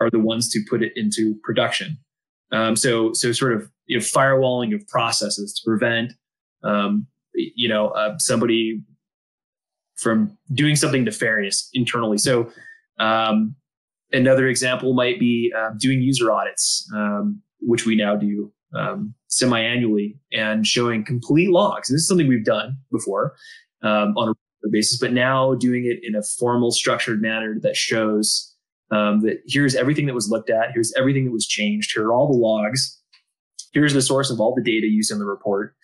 are 0.00 0.10
the 0.10 0.18
ones 0.18 0.48
to 0.50 0.60
put 0.68 0.82
it 0.82 0.92
into 0.96 1.36
production. 1.42 1.98
Um, 2.52 2.76
so 2.76 3.12
so 3.12 3.32
sort 3.32 3.52
of 3.52 3.70
you 3.86 3.98
know, 3.98 4.02
firewalling 4.02 4.74
of 4.74 4.86
processes 4.88 5.52
to 5.54 5.68
prevent 5.68 6.12
um, 6.62 7.06
you 7.34 7.68
know 7.68 7.88
uh, 7.88 8.16
somebody 8.18 8.82
from 9.96 10.36
doing 10.52 10.76
something 10.76 11.04
nefarious 11.04 11.68
internally. 11.72 12.18
So 12.18 12.50
um, 12.98 13.54
another 14.12 14.48
example 14.48 14.92
might 14.94 15.18
be 15.20 15.52
uh, 15.56 15.70
doing 15.78 16.02
user 16.02 16.32
audits, 16.32 16.88
um, 16.94 17.42
which 17.60 17.86
we 17.86 17.96
now 17.96 18.16
do 18.16 18.52
um, 18.74 19.14
semi-annually 19.28 20.18
and 20.32 20.66
showing 20.66 21.04
complete 21.04 21.50
logs. 21.50 21.88
And 21.88 21.96
this 21.96 22.02
is 22.02 22.08
something 22.08 22.28
we've 22.28 22.44
done 22.44 22.76
before 22.90 23.34
um, 23.82 24.16
on 24.16 24.28
a 24.28 24.32
regular 24.32 24.72
basis, 24.72 24.98
but 24.98 25.12
now 25.12 25.54
doing 25.54 25.84
it 25.84 26.00
in 26.02 26.14
a 26.14 26.22
formal, 26.22 26.70
structured 26.70 27.20
manner 27.20 27.58
that 27.60 27.76
shows 27.76 28.54
um, 28.90 29.22
that 29.22 29.42
here's 29.46 29.74
everything 29.74 30.06
that 30.06 30.14
was 30.14 30.30
looked 30.30 30.50
at, 30.50 30.72
here's 30.72 30.92
everything 30.96 31.24
that 31.24 31.32
was 31.32 31.46
changed, 31.46 31.92
here 31.94 32.06
are 32.06 32.12
all 32.12 32.30
the 32.30 32.38
logs, 32.38 33.00
here's 33.72 33.94
the 33.94 34.02
source 34.02 34.30
of 34.30 34.40
all 34.40 34.54
the 34.54 34.62
data 34.62 34.86
used 34.86 35.10
in 35.10 35.18
the 35.18 35.24
report, 35.24 35.74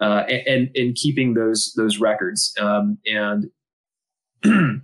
uh, 0.00 0.24
and, 0.28 0.70
and 0.74 0.94
keeping 0.94 1.34
those 1.34 1.72
those 1.76 1.98
records 1.98 2.54
um, 2.60 2.98
and 3.06 3.50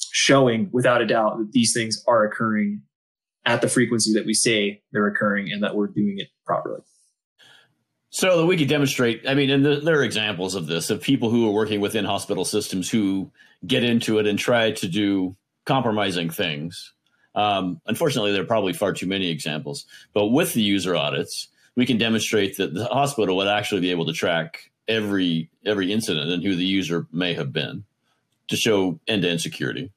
showing 0.00 0.68
without 0.72 1.02
a 1.02 1.06
doubt 1.06 1.38
that 1.38 1.52
these 1.52 1.72
things 1.72 2.02
are 2.06 2.24
occurring 2.24 2.82
at 3.44 3.60
the 3.60 3.68
frequency 3.68 4.12
that 4.12 4.26
we 4.26 4.34
say 4.34 4.82
they're 4.92 5.06
occurring 5.06 5.50
and 5.52 5.62
that 5.62 5.74
we're 5.74 5.86
doing 5.86 6.18
it 6.18 6.28
properly. 6.44 6.80
So 8.16 8.38
that 8.38 8.46
we 8.46 8.56
could 8.56 8.68
demonstrate. 8.68 9.28
I 9.28 9.34
mean, 9.34 9.50
and 9.50 9.62
the, 9.62 9.76
there 9.76 9.98
are 9.98 10.02
examples 10.02 10.54
of 10.54 10.66
this 10.66 10.88
of 10.88 11.02
people 11.02 11.28
who 11.28 11.46
are 11.46 11.52
working 11.52 11.82
within 11.82 12.06
hospital 12.06 12.46
systems 12.46 12.88
who 12.88 13.30
get 13.66 13.84
into 13.84 14.18
it 14.18 14.26
and 14.26 14.38
try 14.38 14.70
to 14.70 14.88
do 14.88 15.36
compromising 15.66 16.30
things. 16.30 16.94
Um, 17.34 17.78
unfortunately, 17.84 18.32
there 18.32 18.40
are 18.40 18.46
probably 18.46 18.72
far 18.72 18.94
too 18.94 19.06
many 19.06 19.28
examples. 19.28 19.84
But 20.14 20.28
with 20.28 20.54
the 20.54 20.62
user 20.62 20.96
audits, 20.96 21.48
we 21.74 21.84
can 21.84 21.98
demonstrate 21.98 22.56
that 22.56 22.72
the 22.72 22.86
hospital 22.86 23.36
would 23.36 23.48
actually 23.48 23.82
be 23.82 23.90
able 23.90 24.06
to 24.06 24.14
track 24.14 24.70
every 24.88 25.50
every 25.66 25.92
incident 25.92 26.30
and 26.30 26.42
who 26.42 26.56
the 26.56 26.64
user 26.64 27.06
may 27.12 27.34
have 27.34 27.52
been 27.52 27.84
to 28.48 28.56
show 28.56 28.98
end-to-end 29.06 29.42
security. 29.42 29.92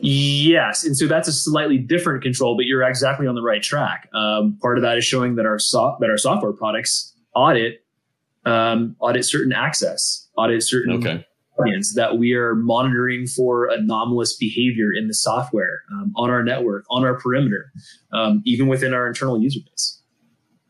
Yes, 0.00 0.82
and 0.82 0.96
so 0.96 1.06
that's 1.06 1.28
a 1.28 1.32
slightly 1.34 1.76
different 1.76 2.22
control, 2.22 2.56
but 2.56 2.64
you're 2.64 2.82
exactly 2.82 3.26
on 3.26 3.34
the 3.34 3.42
right 3.42 3.62
track. 3.62 4.08
Um, 4.14 4.56
part 4.62 4.78
of 4.78 4.82
that 4.82 4.96
is 4.96 5.04
showing 5.04 5.34
that 5.34 5.44
our 5.44 5.58
so- 5.58 5.98
that 6.00 6.08
our 6.08 6.16
software 6.16 6.54
products 6.54 7.12
audit 7.34 7.84
um, 8.44 8.96
audit 9.00 9.24
certain 9.24 9.52
access, 9.52 10.28
audit 10.36 10.62
certain 10.62 10.94
okay. 10.94 11.26
audience 11.58 11.94
that 11.94 12.18
we 12.18 12.32
are 12.32 12.54
monitoring 12.54 13.26
for 13.26 13.66
anomalous 13.66 14.36
behavior 14.36 14.90
in 14.96 15.08
the 15.08 15.14
software 15.14 15.82
um, 15.92 16.12
on 16.16 16.30
our 16.30 16.42
network, 16.42 16.84
on 16.90 17.04
our 17.04 17.18
perimeter, 17.18 17.72
um, 18.12 18.42
even 18.46 18.66
within 18.68 18.94
our 18.94 19.06
internal 19.06 19.40
user 19.40 19.60
base. 19.60 20.00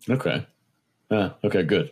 Okay. 0.09 0.47
Uh, 1.11 1.31
okay. 1.45 1.63
Good. 1.63 1.91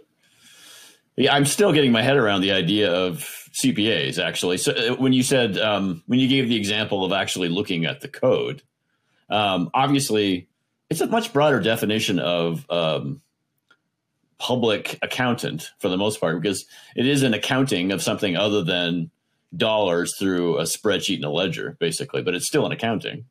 Yeah, 1.17 1.35
I'm 1.35 1.47
still 1.47 1.73
getting 1.73 1.93
my 1.93 2.03
head 2.03 2.17
around 2.17 2.43
the 2.43 2.53
idea 2.53 2.93
of 2.93 3.27
CPAs. 3.63 4.23
Actually, 4.23 4.59
so 4.59 4.73
uh, 4.73 4.97
when 4.97 5.13
you 5.13 5.23
said 5.23 5.57
um, 5.57 6.03
when 6.07 6.19
you 6.19 6.29
gave 6.29 6.49
the 6.49 6.57
example 6.57 7.05
of 7.05 7.13
actually 7.13 7.49
looking 7.49 7.87
at 7.87 8.01
the 8.01 8.09
code, 8.09 8.63
um, 9.31 9.71
obviously 9.73 10.49
it's 10.91 11.01
a 11.01 11.07
much 11.07 11.33
broader 11.33 11.61
definition 11.61 12.19
of 12.19 12.67
um, 12.71 13.23
public 14.39 14.99
accountant 15.03 15.71
for 15.79 15.89
the 15.89 15.97
most 15.97 16.21
part 16.21 16.41
because 16.41 16.65
it 16.95 17.07
is 17.07 17.23
an 17.23 17.35
accounting 17.35 17.93
of 17.93 18.03
something 18.03 18.37
other 18.37 18.63
than 18.63 19.11
dollars 19.57 20.15
through 20.19 20.59
a 20.59 20.63
spreadsheet 20.63 21.17
and 21.17 21.25
a 21.25 21.31
ledger, 21.31 21.77
basically, 21.81 22.23
but 22.23 22.35
it's 22.35 22.47
still 22.47 22.67
an 22.67 22.73
accounting. 22.73 23.25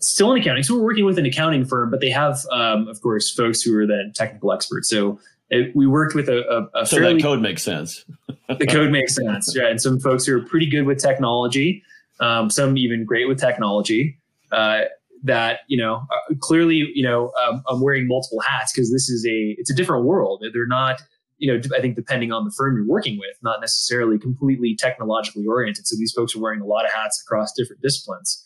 still 0.00 0.32
an 0.32 0.40
accounting. 0.40 0.62
So 0.62 0.74
we're 0.74 0.84
working 0.84 1.04
with 1.04 1.18
an 1.18 1.26
accounting 1.26 1.64
firm, 1.64 1.90
but 1.90 2.00
they 2.00 2.10
have, 2.10 2.44
um, 2.50 2.88
of 2.88 3.00
course, 3.00 3.32
folks 3.32 3.62
who 3.62 3.76
are 3.76 3.86
the 3.86 4.12
technical 4.14 4.52
experts. 4.52 4.88
So 4.88 5.18
it, 5.50 5.74
we 5.74 5.86
worked 5.86 6.14
with 6.14 6.28
a, 6.28 6.68
a, 6.74 6.82
a 6.82 6.86
so 6.86 6.98
fairly, 6.98 7.14
that 7.14 7.22
code 7.22 7.40
makes 7.40 7.62
sense. 7.62 8.04
the 8.48 8.66
code 8.66 8.90
makes 8.90 9.14
sense, 9.14 9.54
yeah. 9.56 9.68
And 9.68 9.80
some 9.80 9.98
folks 9.98 10.26
who 10.26 10.36
are 10.36 10.42
pretty 10.42 10.66
good 10.66 10.82
with 10.82 10.98
technology, 10.98 11.82
um, 12.20 12.50
some 12.50 12.76
even 12.76 13.04
great 13.04 13.28
with 13.28 13.40
technology. 13.40 14.16
Uh, 14.52 14.82
that 15.22 15.60
you 15.68 15.76
know 15.76 16.06
uh, 16.10 16.34
clearly 16.40 16.90
you 16.94 17.02
know 17.02 17.32
um, 17.46 17.62
I'm 17.68 17.80
wearing 17.80 18.06
multiple 18.06 18.40
hats 18.40 18.72
because 18.72 18.90
this 18.90 19.08
is 19.08 19.24
a 19.26 19.54
it's 19.58 19.70
a 19.70 19.74
different 19.74 20.04
world. 20.04 20.44
They're 20.52 20.66
not 20.66 21.02
you 21.38 21.52
know 21.52 21.60
I 21.76 21.80
think 21.80 21.96
depending 21.96 22.32
on 22.32 22.44
the 22.44 22.52
firm 22.56 22.76
you're 22.76 22.86
working 22.86 23.18
with, 23.18 23.36
not 23.42 23.60
necessarily 23.60 24.18
completely 24.18 24.76
technologically 24.76 25.46
oriented. 25.46 25.86
So 25.86 25.96
these 25.98 26.12
folks 26.12 26.34
are 26.34 26.40
wearing 26.40 26.60
a 26.60 26.66
lot 26.66 26.84
of 26.84 26.92
hats 26.92 27.22
across 27.26 27.52
different 27.52 27.82
disciplines. 27.82 28.44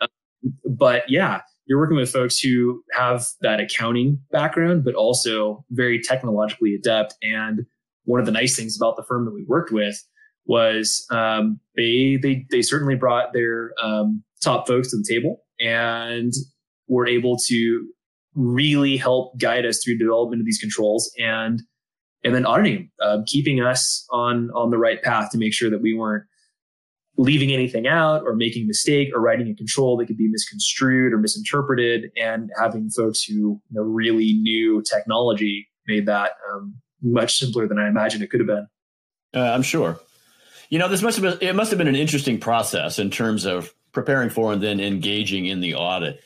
Uh, 0.00 0.06
but 0.64 1.02
yeah, 1.08 1.40
you're 1.66 1.78
working 1.78 1.96
with 1.96 2.10
folks 2.10 2.38
who 2.38 2.82
have 2.92 3.26
that 3.40 3.60
accounting 3.60 4.20
background, 4.30 4.84
but 4.84 4.94
also 4.94 5.64
very 5.70 6.00
technologically 6.00 6.74
adept. 6.74 7.14
And 7.22 7.66
one 8.04 8.20
of 8.20 8.26
the 8.26 8.32
nice 8.32 8.56
things 8.56 8.76
about 8.76 8.96
the 8.96 9.02
firm 9.02 9.24
that 9.24 9.34
we 9.34 9.44
worked 9.48 9.72
with 9.72 10.02
was 10.46 11.04
um, 11.10 11.58
they 11.76 12.18
they 12.22 12.46
they 12.50 12.62
certainly 12.62 12.94
brought 12.94 13.32
their 13.32 13.72
um, 13.82 14.22
top 14.42 14.66
folks 14.66 14.90
to 14.90 14.96
the 14.96 15.04
table 15.08 15.42
and 15.60 16.32
were 16.88 17.06
able 17.06 17.36
to 17.46 17.88
really 18.34 18.96
help 18.96 19.38
guide 19.38 19.64
us 19.64 19.82
through 19.82 19.98
development 19.98 20.40
of 20.40 20.46
these 20.46 20.58
controls 20.58 21.10
and 21.18 21.62
and 22.22 22.34
then 22.34 22.44
auditing 22.44 22.90
uh, 23.02 23.18
keeping 23.26 23.60
us 23.60 24.06
on 24.10 24.50
on 24.54 24.70
the 24.70 24.78
right 24.78 25.02
path 25.02 25.30
to 25.30 25.38
make 25.38 25.54
sure 25.54 25.70
that 25.70 25.80
we 25.80 25.94
weren't 25.94 26.24
leaving 27.18 27.50
anything 27.50 27.86
out 27.86 28.22
or 28.26 28.36
making 28.36 28.64
a 28.64 28.66
mistake 28.66 29.08
or 29.14 29.20
writing 29.20 29.48
a 29.48 29.54
control 29.54 29.96
that 29.96 30.06
could 30.06 30.18
be 30.18 30.28
misconstrued 30.28 31.12
or 31.12 31.18
misinterpreted 31.18 32.10
and 32.20 32.50
having 32.60 32.90
folks 32.90 33.22
who 33.22 33.34
you 33.34 33.60
know, 33.70 33.82
really 33.82 34.34
knew 34.34 34.82
technology 34.82 35.66
made 35.86 36.06
that 36.06 36.32
um, 36.52 36.74
much 37.02 37.36
simpler 37.36 37.66
than 37.66 37.78
I 37.78 37.88
imagined 37.88 38.22
it 38.22 38.30
could 38.30 38.40
have 38.40 38.46
been. 38.46 38.66
Uh, 39.34 39.52
I'm 39.52 39.62
sure. 39.62 39.98
You 40.68 40.78
know, 40.78 40.88
this 40.88 41.00
must 41.00 41.18
have 41.18 41.40
been 41.40 41.48
it 41.48 41.54
must 41.54 41.70
have 41.70 41.78
been 41.78 41.88
an 41.88 41.96
interesting 41.96 42.38
process 42.38 42.98
in 42.98 43.10
terms 43.10 43.44
of 43.44 43.72
preparing 43.96 44.28
for 44.28 44.52
and 44.52 44.62
then 44.62 44.78
engaging 44.78 45.46
in 45.46 45.60
the 45.60 45.74
audit. 45.74 46.22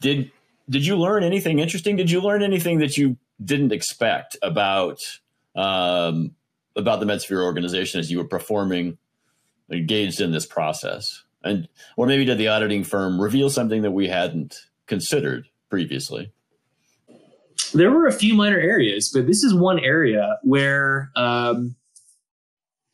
Did 0.00 0.32
did 0.68 0.84
you 0.84 0.96
learn 0.96 1.22
anything 1.22 1.60
interesting? 1.60 1.94
Did 1.94 2.10
you 2.10 2.20
learn 2.20 2.42
anything 2.42 2.80
that 2.80 2.96
you 2.96 3.16
didn't 3.44 3.70
expect 3.70 4.36
about 4.42 4.98
um, 5.54 6.34
about 6.74 6.98
the 6.98 7.06
Medsphere 7.06 7.44
organization 7.44 8.00
as 8.00 8.10
you 8.10 8.18
were 8.18 8.26
performing 8.26 8.98
engaged 9.70 10.20
in 10.20 10.32
this 10.32 10.46
process? 10.46 11.22
And 11.44 11.68
or 11.96 12.08
maybe 12.08 12.24
did 12.24 12.38
the 12.38 12.48
auditing 12.48 12.82
firm 12.82 13.20
reveal 13.20 13.50
something 13.50 13.82
that 13.82 13.92
we 13.92 14.08
hadn't 14.08 14.56
considered 14.88 15.46
previously? 15.70 16.32
There 17.72 17.92
were 17.92 18.08
a 18.08 18.12
few 18.12 18.34
minor 18.34 18.58
areas, 18.58 19.10
but 19.14 19.28
this 19.28 19.44
is 19.44 19.54
one 19.54 19.78
area 19.78 20.38
where 20.42 21.12
um, 21.14 21.76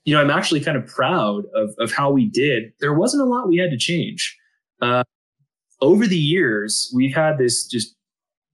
you 0.08 0.14
know 0.14 0.22
I'm 0.22 0.30
actually 0.30 0.60
kind 0.60 0.78
of 0.78 0.86
proud 0.86 1.44
of 1.54 1.74
of 1.78 1.92
how 1.92 2.10
we 2.10 2.26
did. 2.26 2.72
There 2.80 2.94
wasn't 2.94 3.22
a 3.22 3.26
lot 3.26 3.46
we 3.46 3.58
had 3.58 3.70
to 3.70 3.76
change. 3.76 4.34
Uh, 4.80 5.04
over 5.82 6.06
the 6.06 6.16
years, 6.16 6.90
we've 6.96 7.14
had 7.14 7.36
this 7.36 7.66
just 7.66 7.94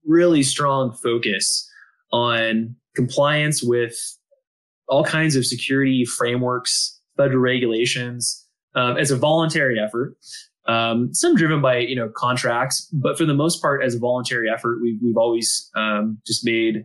really 0.05 0.43
strong 0.43 0.91
focus 0.91 1.65
on 2.11 2.75
compliance 2.93 3.63
with 3.63 3.95
all 4.89 5.05
kinds 5.05 5.37
of 5.37 5.45
security 5.45 6.03
frameworks, 6.03 6.99
federal 7.15 7.39
regulations, 7.39 8.45
um, 8.75 8.97
as 8.97 9.09
a 9.09 9.15
voluntary 9.15 9.79
effort. 9.79 10.17
Um, 10.67 11.13
some 11.13 11.37
driven 11.37 11.61
by 11.61 11.77
you 11.77 11.95
know 11.95 12.09
contracts, 12.13 12.85
but 12.91 13.17
for 13.17 13.23
the 13.23 13.33
most 13.33 13.61
part, 13.61 13.81
as 13.81 13.95
a 13.95 13.99
voluntary 13.99 14.49
effort, 14.49 14.79
we've 14.81 14.99
we've 15.01 15.17
always 15.17 15.71
um, 15.77 16.17
just 16.27 16.43
made 16.43 16.83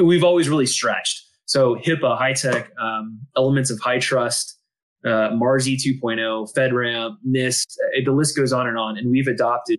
we've 0.00 0.22
always 0.22 0.48
really 0.48 0.66
stretched. 0.66 1.24
So 1.46 1.76
HIPAA, 1.76 2.18
HITECH, 2.18 2.70
um, 2.80 3.20
elements 3.36 3.70
of 3.70 3.78
HITRUST, 3.80 4.58
uh, 5.04 5.30
MARS-E 5.34 5.76
2.0, 5.76 6.54
FedRAMP, 6.54 7.16
NIST, 7.28 7.66
uh, 7.78 8.00
the 8.04 8.12
list 8.12 8.36
goes 8.36 8.52
on 8.52 8.66
and 8.66 8.78
on. 8.78 8.96
And 8.96 9.10
we've 9.10 9.26
adopted 9.26 9.78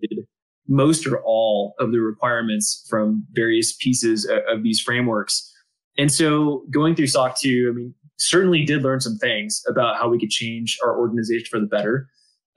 most 0.68 1.06
or 1.06 1.20
all 1.24 1.74
of 1.78 1.92
the 1.92 2.00
requirements 2.00 2.86
from 2.88 3.24
various 3.32 3.74
pieces 3.74 4.24
of, 4.24 4.38
of 4.48 4.62
these 4.62 4.80
frameworks. 4.80 5.52
And 5.98 6.12
so 6.12 6.64
going 6.70 6.94
through 6.94 7.08
SOC 7.08 7.38
2, 7.38 7.70
I 7.70 7.76
mean, 7.76 7.94
certainly 8.18 8.64
did 8.64 8.82
learn 8.82 9.00
some 9.00 9.16
things 9.16 9.62
about 9.68 9.96
how 9.96 10.08
we 10.08 10.18
could 10.18 10.30
change 10.30 10.78
our 10.84 10.98
organization 10.98 11.46
for 11.50 11.60
the 11.60 11.66
better. 11.66 12.08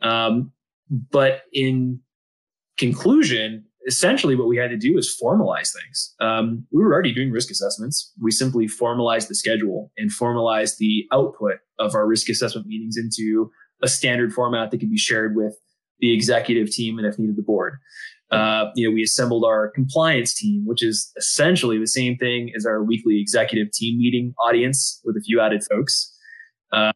Um, 0.02 0.52
but 0.90 1.44
in 1.54 2.00
conclusion, 2.78 3.66
essentially 3.90 4.36
what 4.36 4.48
we 4.48 4.56
had 4.56 4.70
to 4.70 4.78
do 4.78 4.98
is 5.00 5.18
formalize 5.22 5.74
things. 5.74 6.14
Um, 6.22 6.68
we 6.72 6.84
were 6.84 6.94
already 6.94 7.12
doing 7.12 7.32
risk 7.32 7.50
assessments. 7.50 8.14
We 8.22 8.30
simply 8.30 8.68
formalized 8.68 9.30
the 9.30 9.36
schedule 9.36 9.92
and 9.98 10.12
formalized 10.12 10.78
the 10.78 11.06
output 11.12 11.58
of 11.80 11.96
our 11.96 12.08
risk 12.08 12.30
assessment 12.30 12.68
meetings 12.68 12.98
into 12.98 13.50
a 13.82 13.88
standard 13.88 14.32
format 14.32 14.70
that 14.70 14.78
could 14.78 14.92
be 14.92 14.98
shared 14.98 15.36
with 15.36 15.56
the 16.00 16.14
executive 16.14 16.70
team 16.70 17.00
and 17.00 17.08
if 17.08 17.18
needed 17.18 17.36
the 17.36 17.42
board. 17.42 17.80
Uh, 18.30 18.66
you 18.76 18.88
know, 18.88 18.94
we 18.94 19.02
assembled 19.02 19.44
our 19.44 19.72
compliance 19.72 20.36
team, 20.36 20.64
which 20.68 20.84
is 20.84 21.12
essentially 21.18 21.80
the 21.80 21.88
same 21.88 22.16
thing 22.16 22.52
as 22.56 22.64
our 22.64 22.84
weekly 22.84 23.20
executive 23.20 23.72
team 23.72 23.98
meeting 23.98 24.36
audience 24.46 25.02
with 25.04 25.18
a 25.18 25.22
few 25.22 25.42
added 25.42 25.64
folks. 25.64 26.16
Uh, 26.72 26.92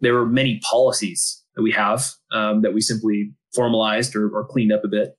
there 0.00 0.12
were 0.12 0.26
many 0.26 0.60
policies 0.70 1.42
that 1.56 1.62
we 1.62 1.72
have 1.72 2.04
um, 2.32 2.60
that 2.60 2.74
we 2.74 2.82
simply 2.82 3.32
formalized 3.54 4.14
or, 4.14 4.28
or 4.28 4.46
cleaned 4.46 4.72
up 4.72 4.84
a 4.84 4.88
bit. 4.88 5.16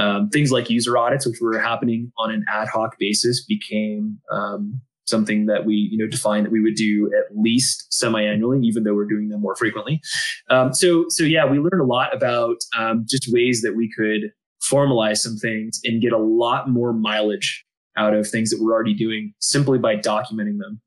Um, 0.00 0.30
things 0.30 0.50
like 0.50 0.70
user 0.70 0.96
audits, 0.96 1.26
which 1.26 1.40
were 1.40 1.58
happening 1.58 2.10
on 2.18 2.30
an 2.30 2.44
ad 2.48 2.68
hoc 2.68 2.98
basis, 2.98 3.44
became 3.44 4.18
um, 4.32 4.80
something 5.06 5.46
that 5.46 5.66
we 5.66 5.74
you 5.74 5.98
know 5.98 6.06
defined 6.06 6.46
that 6.46 6.52
we 6.52 6.60
would 6.60 6.76
do 6.76 7.12
at 7.14 7.36
least 7.36 7.92
semi-annually, 7.92 8.60
even 8.62 8.84
though 8.84 8.94
we're 8.94 9.04
doing 9.04 9.28
them 9.28 9.42
more 9.42 9.54
frequently. 9.56 10.00
Um, 10.48 10.72
so 10.72 11.04
so 11.08 11.24
yeah, 11.24 11.44
we 11.44 11.58
learned 11.58 11.82
a 11.82 11.84
lot 11.84 12.14
about 12.14 12.56
um, 12.78 13.04
just 13.08 13.30
ways 13.30 13.60
that 13.62 13.76
we 13.76 13.92
could 13.94 14.32
formalize 14.70 15.18
some 15.18 15.36
things 15.36 15.80
and 15.84 16.00
get 16.00 16.12
a 16.12 16.18
lot 16.18 16.68
more 16.68 16.92
mileage 16.92 17.64
out 17.96 18.14
of 18.14 18.28
things 18.28 18.50
that 18.50 18.58
we're 18.62 18.72
already 18.72 18.94
doing 18.94 19.34
simply 19.40 19.78
by 19.78 19.96
documenting 19.96 20.58
them. 20.58 20.80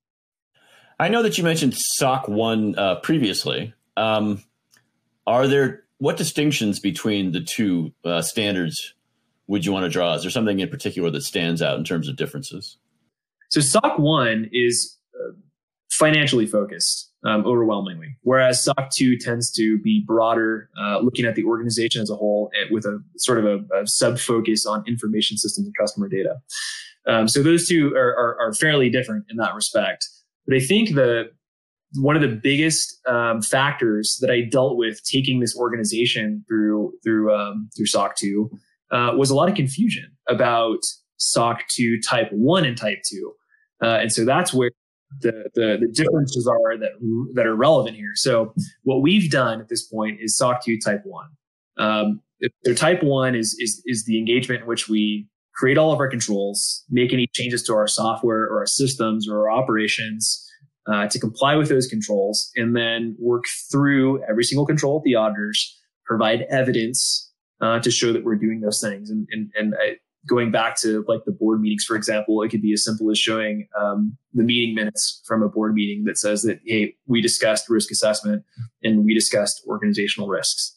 I 0.99 1.09
know 1.09 1.21
that 1.23 1.37
you 1.37 1.43
mentioned 1.43 1.75
SOC 1.75 2.27
one 2.27 2.77
uh, 2.77 2.95
previously. 2.95 3.73
Um, 3.97 4.43
are 5.27 5.47
there 5.47 5.83
what 5.97 6.17
distinctions 6.17 6.79
between 6.79 7.31
the 7.31 7.41
two 7.41 7.93
uh, 8.05 8.21
standards 8.21 8.93
would 9.53 9.67
you 9.67 9.71
want 9.71 9.83
to 9.83 9.89
draw? 9.89 10.15
Is 10.15 10.23
there 10.23 10.31
something 10.31 10.59
in 10.59 10.67
particular 10.67 11.11
that 11.11 11.21
stands 11.21 11.61
out 11.61 11.77
in 11.77 11.83
terms 11.83 12.09
of 12.09 12.15
differences? 12.15 12.79
So 13.51 13.61
SOC 13.61 13.99
1 13.99 14.49
is 14.51 14.97
uh, 15.13 15.33
financially 15.91 16.47
focused 16.47 17.11
um, 17.23 17.45
overwhelmingly, 17.45 18.17
whereas 18.23 18.63
SOC 18.63 18.89
2 18.89 19.17
tends 19.19 19.51
to 19.51 19.77
be 19.77 20.03
broader, 20.07 20.71
uh, 20.81 21.01
looking 21.01 21.25
at 21.25 21.35
the 21.35 21.43
organization 21.43 22.01
as 22.01 22.09
a 22.09 22.15
whole 22.15 22.49
eh, 22.59 22.65
with 22.71 22.85
a 22.85 22.99
sort 23.17 23.37
of 23.37 23.45
a, 23.45 23.79
a 23.79 23.85
sub 23.85 24.17
focus 24.17 24.65
on 24.65 24.83
information 24.87 25.37
systems 25.37 25.67
and 25.67 25.77
customer 25.79 26.09
data. 26.09 26.37
Um, 27.07 27.27
so 27.27 27.43
those 27.43 27.67
two 27.67 27.93
are, 27.95 28.09
are, 28.17 28.35
are, 28.41 28.53
fairly 28.55 28.89
different 28.89 29.25
in 29.29 29.37
that 29.37 29.53
respect. 29.53 30.07
But 30.47 30.55
I 30.55 30.61
think 30.61 30.95
the 30.95 31.25
one 31.97 32.15
of 32.15 32.23
the 32.23 32.39
biggest 32.41 32.99
um, 33.07 33.43
factors 33.43 34.17
that 34.21 34.31
I 34.31 34.41
dealt 34.49 34.77
with 34.77 35.03
taking 35.03 35.41
this 35.41 35.55
organization 35.55 36.43
through 36.47 36.93
through 37.03 37.31
um, 37.31 37.69
through 37.77 37.85
SOC 37.85 38.15
2 38.15 38.49
uh, 38.93 39.11
was 39.15 39.29
a 39.29 39.35
lot 39.35 39.49
of 39.49 39.55
confusion 39.55 40.11
about 40.29 40.79
SOC 41.17 41.67
2 41.69 41.99
type 41.99 42.27
1 42.31 42.65
and 42.65 42.77
type 42.77 42.99
2. 43.09 43.33
Uh, 43.83 43.87
and 44.01 44.11
so 44.11 44.23
that's 44.23 44.53
where 44.53 44.71
the, 45.21 45.49
the, 45.55 45.77
the, 45.81 45.91
differences 45.93 46.47
are 46.47 46.77
that, 46.77 46.91
that 47.33 47.45
are 47.45 47.55
relevant 47.55 47.95
here. 47.95 48.11
So 48.15 48.53
what 48.83 49.01
we've 49.01 49.29
done 49.29 49.59
at 49.59 49.67
this 49.67 49.83
point 49.87 50.19
is 50.21 50.37
SOC 50.37 50.63
2 50.63 50.79
type 50.79 51.01
1. 51.03 51.25
Um, 51.77 52.21
so 52.65 52.73
type 52.73 53.03
1 53.03 53.35
is, 53.35 53.55
is, 53.59 53.81
is 53.85 54.05
the 54.05 54.17
engagement 54.17 54.61
in 54.61 54.67
which 54.67 54.87
we 54.87 55.27
create 55.55 55.77
all 55.77 55.91
of 55.91 55.99
our 55.99 56.07
controls, 56.07 56.83
make 56.89 57.13
any 57.13 57.27
changes 57.33 57.63
to 57.63 57.73
our 57.73 57.87
software 57.87 58.43
or 58.43 58.59
our 58.59 58.65
systems 58.65 59.27
or 59.29 59.41
our 59.41 59.51
operations 59.51 60.47
uh, 60.91 61.07
to 61.07 61.19
comply 61.19 61.55
with 61.55 61.69
those 61.69 61.87
controls, 61.87 62.51
and 62.55 62.75
then 62.75 63.15
work 63.19 63.43
through 63.71 64.21
every 64.29 64.43
single 64.43 64.65
control 64.65 64.95
with 64.95 65.03
the 65.03 65.15
auditors, 65.15 65.79
provide 66.05 66.41
evidence 66.49 67.31
uh, 67.63 67.79
to 67.79 67.89
show 67.89 68.11
that 68.11 68.23
we're 68.25 68.35
doing 68.35 68.59
those 68.59 68.81
things. 68.81 69.09
And, 69.09 69.25
and, 69.31 69.49
and 69.55 69.73
I, 69.81 69.95
going 70.27 70.51
back 70.51 70.79
to 70.81 71.05
like 71.07 71.23
the 71.25 71.31
board 71.31 71.61
meetings, 71.61 71.85
for 71.85 71.95
example, 71.95 72.41
it 72.43 72.49
could 72.49 72.61
be 72.61 72.73
as 72.73 72.83
simple 72.83 73.09
as 73.09 73.17
showing 73.17 73.67
um, 73.79 74.17
the 74.33 74.43
meeting 74.43 74.75
minutes 74.75 75.21
from 75.25 75.41
a 75.41 75.49
board 75.49 75.73
meeting 75.73 76.03
that 76.05 76.17
says 76.17 76.43
that, 76.43 76.59
hey, 76.65 76.95
we 77.07 77.21
discussed 77.21 77.69
risk 77.69 77.89
assessment 77.91 78.43
and 78.83 79.05
we 79.05 79.13
discussed 79.13 79.63
organizational 79.67 80.27
risks. 80.27 80.75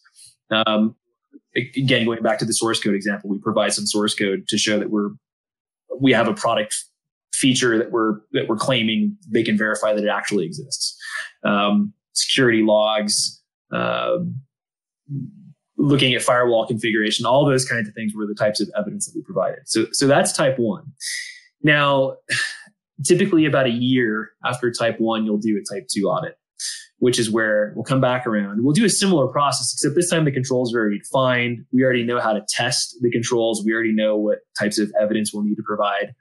Um, 0.51 0.95
again, 1.57 2.05
going 2.05 2.23
back 2.23 2.39
to 2.39 2.45
the 2.45 2.53
source 2.53 2.81
code 2.81 2.95
example, 2.95 3.31
we 3.31 3.39
provide 3.39 3.73
some 3.73 3.87
source 3.87 4.15
code 4.15 4.47
to 4.49 4.59
show 4.59 4.79
that 4.79 4.91
we're 4.91 5.11
we 5.99 6.13
have 6.13 6.29
a 6.29 6.35
product 6.35 6.77
feature 7.33 7.79
that 7.79 7.91
we're 7.91 8.21
that 8.33 8.49
we're 8.49 8.57
claiming 8.57 9.17
they 9.29 9.43
can 9.43 9.57
verify 9.57 9.93
that 9.93 10.05
it 10.05 10.09
actually 10.09 10.45
exists. 10.45 10.97
Um, 11.45 11.95
security 12.13 12.63
logs. 12.63 13.43
Uh, 13.73 14.19
looking 15.79 16.15
at 16.15 16.23
firewall 16.23 16.67
configuration, 16.67 17.27
all 17.27 17.45
those 17.47 17.65
kinds 17.65 17.89
of 17.89 17.95
things 17.95 18.15
were 18.15 18.27
the 18.27 18.35
types 18.35 18.61
of 18.61 18.71
evidence 18.77 19.07
that 19.07 19.13
we 19.15 19.23
provided. 19.23 19.61
So, 19.67 19.87
so 19.93 20.07
that's 20.07 20.33
type 20.33 20.59
one. 20.59 20.93
Now, 21.63 22.17
typically 23.05 23.45
about 23.45 23.67
a 23.67 23.71
year 23.71 24.31
after 24.45 24.71
type 24.71 25.01
one, 25.01 25.25
you'll 25.25 25.39
do 25.39 25.61
a 25.61 25.75
type 25.75 25.87
two 25.91 26.09
audit, 26.09 26.39
which 26.99 27.19
is 27.19 27.31
where 27.31 27.73
we'll 27.75 27.85
come 27.85 28.01
back 28.01 28.27
around. 28.27 28.65
We'll 28.65 28.73
do 28.73 28.85
a 28.85 28.91
similar 28.91 29.27
process, 29.27 29.73
except 29.75 29.95
this 29.95 30.11
time 30.11 30.25
the 30.25 30.33
controls 30.33 30.75
are 30.75 30.79
already 30.79 30.99
defined. 30.99 31.65
We 31.73 31.85
already 31.85 32.05
know 32.05 32.21
how 32.21 32.33
to 32.33 32.45
test 32.49 32.97
the 33.01 33.11
controls. 33.11 33.63
We 33.65 33.73
already 33.73 33.93
know 33.93 34.17
what 34.17 34.39
types 34.59 34.79
of 34.79 34.91
evidence 35.01 35.33
we'll 35.33 35.45
need 35.45 35.57
to 35.57 35.63
provide. 35.63 36.15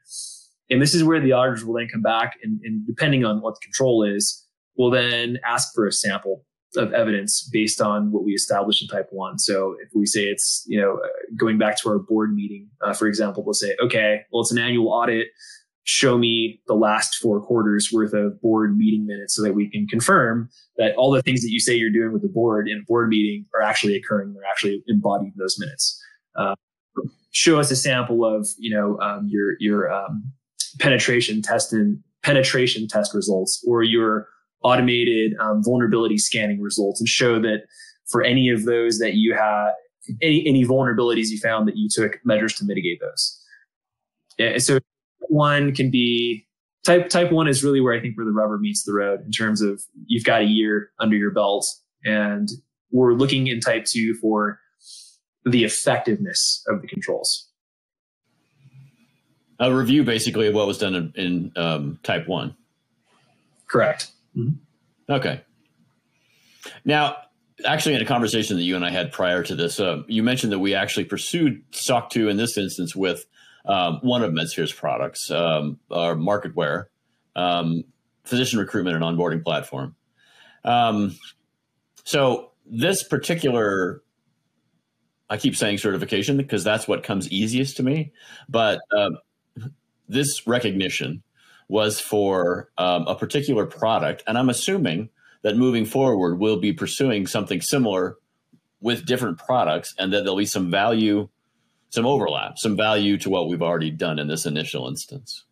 And 0.70 0.82
this 0.82 0.96
is 0.96 1.04
where 1.04 1.22
the 1.22 1.32
auditors 1.32 1.63
will 1.63 1.76
then 1.76 1.88
come 1.91 2.02
back 2.02 2.38
and, 2.44 2.60
and 2.63 2.86
depending 2.88 3.24
on 3.24 3.41
what 3.41 3.56
the 3.56 3.60
control 3.63 4.04
is, 4.04 4.44
will 4.78 4.89
then 4.89 5.38
ask 5.46 5.74
for 5.74 5.88
a 5.88 5.91
sample 5.91 6.44
of 6.76 6.94
evidence 6.94 7.48
based 7.52 7.82
on 7.82 8.12
what 8.12 8.24
we 8.24 8.34
established 8.34 8.82
in 8.82 8.88
type 8.88 9.08
one. 9.12 9.40
So 9.40 9.76
if 9.82 9.90
we 9.94 10.06
say 10.06 10.24
it's, 10.24 10.64
you 10.68 10.80
know, 10.80 11.00
going 11.38 11.58
back 11.58 11.78
to 11.82 11.90
our 11.90 12.00
board 12.00 12.34
meeting, 12.34 12.70
uh, 12.82 12.94
for 12.94 13.08
example, 13.08 13.44
we'll 13.44 13.54
say, 13.54 13.76
okay, 13.82 14.22
well, 14.32 14.42
it's 14.42 14.52
an 14.52 14.60
annual 14.60 14.90
audit. 14.90 15.28
Show 15.84 16.18
me 16.18 16.62
the 16.68 16.74
last 16.74 17.16
four 17.16 17.40
quarters 17.42 17.90
worth 17.94 18.14
of 18.14 18.42
board 18.42 18.76
meeting 18.76 19.06
minutes 19.06 19.36
so 19.36 19.44
that 19.44 19.54
we 19.54 19.70
can 19.70 19.88
confirm 19.88 20.50
that 20.78 20.96
all 20.96 21.12
the 21.12 21.22
things 21.22 21.42
that 21.42 21.52
you 21.52 21.60
say 21.60 21.76
you're 21.76 21.92
doing 21.92 22.12
with 22.12 22.24
the 22.24 22.28
board 22.28 22.68
in 22.68 22.80
a 22.80 22.86
board 22.88 23.10
meeting 23.10 23.46
are 23.54 23.62
actually 23.62 23.96
occurring. 23.96 24.34
They're 24.34 24.50
actually 24.50 24.84
embodied 24.88 25.34
in 25.34 25.34
those 25.38 25.58
minutes. 25.60 26.02
Uh, 26.36 26.56
show 27.32 27.60
us 27.60 27.70
a 27.70 27.76
sample 27.76 28.26
of, 28.26 28.48
you 28.58 28.76
know, 28.76 29.00
um, 29.00 29.28
your, 29.30 29.56
your, 29.60 29.94
um, 29.94 30.32
penetration 30.80 31.42
test 31.42 31.74
and 31.74 32.00
penetration 32.24 32.88
test 32.88 33.14
results 33.14 33.64
or 33.68 33.84
your 33.84 34.28
automated 34.65 35.34
um, 35.39 35.63
vulnerability 35.63 36.17
scanning 36.17 36.60
results 36.60 36.99
and 36.99 37.08
show 37.08 37.39
that 37.39 37.65
for 38.08 38.23
any 38.23 38.49
of 38.49 38.65
those 38.65 38.97
that 38.97 39.13
you 39.13 39.36
had 39.36 39.69
any, 40.23 40.43
any 40.47 40.65
vulnerabilities 40.65 41.30
you 41.30 41.38
found 41.38 41.67
that 41.67 41.78
you 41.78 41.88
took 41.88 42.19
measures 42.25 42.56
to 42.56 42.65
mitigate 42.65 42.99
those. 42.99 43.41
Yeah, 44.39 44.58
so 44.58 44.80
one 45.30 45.73
can 45.73 45.91
be 45.91 46.47
type 46.84 47.10
type 47.10 47.32
one 47.32 47.47
is 47.47 47.63
really 47.63 47.80
where 47.80 47.93
I 47.93 48.01
think 48.01 48.17
where 48.17 48.25
the 48.25 48.32
rubber 48.32 48.58
meets 48.58 48.84
the 48.84 48.93
road 48.93 49.21
in 49.23 49.32
terms 49.32 49.62
of 49.62 49.82
you've 50.08 50.23
got 50.23 50.41
a 50.41 50.45
year 50.45 50.89
under 50.99 51.15
your 51.15 51.32
belt 51.32 51.67
and 52.04 52.49
we're 52.91 53.13
looking 53.13 53.47
in 53.47 53.60
type 53.60 53.86
two 53.86 54.15
for 54.15 54.60
the 55.45 55.63
effectiveness 55.63 56.63
of 56.67 56.82
the 56.82 56.88
controls. 56.88 57.49
A 59.60 59.73
review 59.73 60.04
basically 60.04 60.47
of 60.47 60.56
what 60.56 60.67
was 60.67 60.80
done 60.80 60.95
in, 60.95 61.13
in 61.15 61.51
um, 61.56 61.99
type 62.04 62.28
one. 62.28 62.56
Correct. 63.67 64.12
Mm-hmm. 64.38 65.13
Okay. 65.13 65.41
Now, 66.84 67.17
actually, 67.63 67.95
in 67.95 68.02
a 68.02 68.06
conversation 68.06 68.58
that 68.58 68.63
you 68.63 68.76
and 68.76 68.86
I 68.86 68.89
had 68.89 69.12
prior 69.12 69.43
to 69.43 69.56
this, 69.56 69.80
uh, 69.80 70.04
you 70.08 70.24
mentioned 70.24 70.52
that 70.52 70.60
we 70.60 70.74
actually 70.74 71.06
pursued 71.06 71.63
SOC 71.71 72.10
2 72.10 72.30
in 72.30 72.38
this 72.38 72.58
instance 72.58 72.95
with 72.95 73.26
um, 73.65 74.00
one 74.02 74.24
of 74.24 74.32
MedSphere's 74.32 74.74
products, 74.74 75.32
um, 75.32 75.80
our 75.91 76.15
MarketWare, 76.15 76.86
um, 77.36 77.84
physician 78.24 78.60
recruitment 78.60 78.95
and 78.95 79.06
onboarding 79.06 79.43
platform. 79.43 79.95
Um, 80.63 81.15
so 82.04 82.52
this 82.65 83.04
particular, 83.04 84.02
I 85.30 85.38
keep 85.38 85.56
saying 85.56 85.80
certification 85.80 86.38
because 86.38 86.63
that's 86.63 86.88
what 86.88 87.04
comes 87.04 87.30
easiest 87.32 87.78
to 87.78 87.84
me, 87.84 88.12
but 88.50 88.80
um, 88.95 89.17
this 90.08 90.45
recognition 90.48 91.24
was 91.67 91.99
for 91.99 92.69
um, 92.78 93.08
a 93.08 93.15
particular 93.15 93.65
product, 93.65 94.23
and 94.28 94.38
I'm 94.38 94.49
assuming 94.49 95.10
that 95.43 95.58
moving 95.58 95.86
forward 95.86 96.39
we'll 96.39 96.60
be 96.60 96.73
pursuing 96.73 97.28
something 97.28 97.62
similar 97.62 98.17
with 98.82 99.06
different 99.06 99.38
products, 99.38 99.93
and 99.97 100.13
that 100.13 100.23
there'll 100.23 100.38
be 100.38 100.45
some 100.45 100.69
value 100.69 101.30
some 101.95 102.06
overlap, 102.06 102.60
some 102.60 102.75
value 102.75 103.17
to 103.17 103.30
what 103.30 103.47
we've 103.47 103.62
already 103.62 103.89
done 103.89 104.19
in 104.19 104.28
this 104.28 104.45
initial 104.45 104.88
instance. 104.88 105.45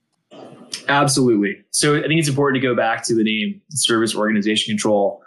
Absolutely. 0.88 1.63
So 1.71 1.97
I 1.97 2.02
think 2.02 2.19
it's 2.19 2.28
important 2.28 2.62
to 2.62 2.67
go 2.67 2.76
back 2.76 3.04
to 3.06 3.15
the 3.15 3.23
name 3.23 3.62
service 3.69 4.15
organization 4.15 4.71
control. 4.71 5.23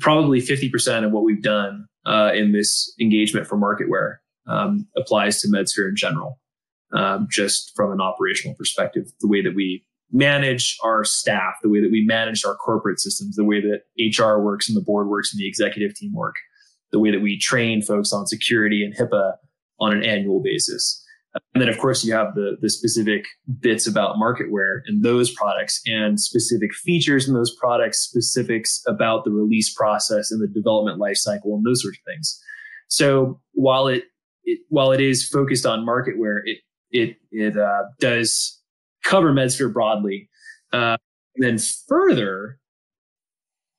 Probably 0.00 0.40
50% 0.40 1.04
of 1.04 1.12
what 1.12 1.22
we've 1.22 1.42
done 1.42 1.86
uh, 2.04 2.32
in 2.34 2.52
this 2.52 2.92
engagement 3.00 3.46
for 3.46 3.56
marketware 3.56 4.16
um, 4.46 4.86
applies 4.96 5.40
to 5.40 5.48
MedSphere 5.48 5.88
in 5.88 5.96
general, 5.96 6.40
um, 6.92 7.28
just 7.30 7.72
from 7.76 7.92
an 7.92 8.00
operational 8.00 8.54
perspective, 8.56 9.12
the 9.20 9.28
way 9.28 9.42
that 9.42 9.54
we 9.54 9.84
manage 10.10 10.76
our 10.82 11.04
staff, 11.04 11.54
the 11.62 11.68
way 11.68 11.80
that 11.80 11.90
we 11.90 12.04
manage 12.06 12.44
our 12.44 12.54
corporate 12.54 12.98
systems, 12.98 13.36
the 13.36 13.44
way 13.44 13.60
that 13.60 13.82
HR 13.98 14.40
works 14.40 14.68
and 14.68 14.76
the 14.76 14.82
board 14.82 15.08
works 15.08 15.32
and 15.32 15.40
the 15.40 15.48
executive 15.48 15.94
team 15.94 16.12
work, 16.14 16.36
the 16.92 16.98
way 16.98 17.10
that 17.10 17.20
we 17.20 17.38
train 17.38 17.82
folks 17.82 18.12
on 18.12 18.26
security 18.26 18.84
and 18.84 18.96
HIPAA 18.96 19.34
on 19.80 19.92
an 19.92 20.02
annual 20.02 20.42
basis. 20.42 21.04
And 21.54 21.62
then, 21.62 21.68
of 21.68 21.78
course, 21.78 22.04
you 22.04 22.14
have 22.14 22.34
the, 22.34 22.56
the 22.60 22.70
specific 22.70 23.24
bits 23.60 23.86
about 23.86 24.16
marketware 24.16 24.80
and 24.86 25.04
those 25.04 25.32
products 25.32 25.80
and 25.86 26.18
specific 26.18 26.74
features 26.74 27.28
in 27.28 27.34
those 27.34 27.54
products, 27.54 28.00
specifics 28.00 28.82
about 28.86 29.24
the 29.24 29.30
release 29.30 29.72
process 29.72 30.30
and 30.30 30.40
the 30.40 30.48
development 30.48 30.98
lifecycle 30.98 31.54
and 31.54 31.64
those 31.66 31.82
sorts 31.82 31.98
of 31.98 32.12
things. 32.12 32.42
So 32.88 33.40
while 33.52 33.88
it, 33.88 34.04
it 34.44 34.60
while 34.68 34.90
it 34.92 35.00
is 35.00 35.28
focused 35.28 35.66
on 35.66 35.86
marketware, 35.86 36.40
it 36.44 36.58
it 36.90 37.16
it 37.30 37.58
uh, 37.58 37.84
does 38.00 38.57
cover 39.04 39.32
MedSphere 39.32 39.72
broadly. 39.72 40.28
Uh, 40.72 40.96
and 41.36 41.44
then 41.46 41.58
further, 41.88 42.58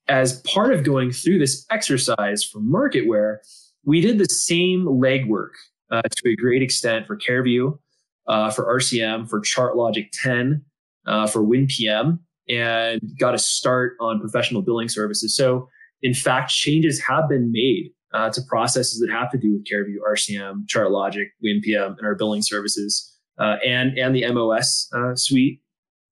as 0.08 0.40
part 0.42 0.72
of 0.72 0.82
going 0.82 1.12
through 1.12 1.38
this 1.38 1.64
exercise 1.70 2.44
for 2.44 2.60
marketware, 2.60 3.38
we 3.84 4.00
did 4.00 4.18
the 4.18 4.26
same 4.26 4.84
legwork 4.84 5.50
uh, 5.90 6.02
to 6.02 6.30
a 6.30 6.36
great 6.36 6.62
extent 6.62 7.06
for 7.06 7.16
CareView, 7.16 7.78
uh, 8.26 8.50
for 8.50 8.64
RCM, 8.64 9.28
for 9.28 9.40
ChartLogic 9.40 10.08
10, 10.12 10.64
uh, 11.06 11.26
for 11.26 11.42
WinPM, 11.42 12.18
and 12.48 13.00
got 13.18 13.34
a 13.34 13.38
start 13.38 13.96
on 14.00 14.20
professional 14.20 14.62
billing 14.62 14.88
services. 14.88 15.36
So, 15.36 15.68
in 16.02 16.14
fact, 16.14 16.50
changes 16.50 17.00
have 17.02 17.28
been 17.28 17.52
made 17.52 17.92
uh, 18.12 18.30
to 18.30 18.40
processes 18.48 19.00
that 19.00 19.10
have 19.10 19.30
to 19.30 19.38
do 19.38 19.52
with 19.52 19.64
CareView, 19.64 19.96
RCM, 20.08 20.64
ChartLogic, 20.66 21.26
WinPM, 21.44 21.98
and 21.98 22.06
our 22.06 22.14
billing 22.14 22.42
services, 22.42 23.09
uh, 23.40 23.56
and 23.66 23.98
and 23.98 24.14
the 24.14 24.30
MOS 24.32 24.88
uh, 24.94 25.14
suite 25.14 25.60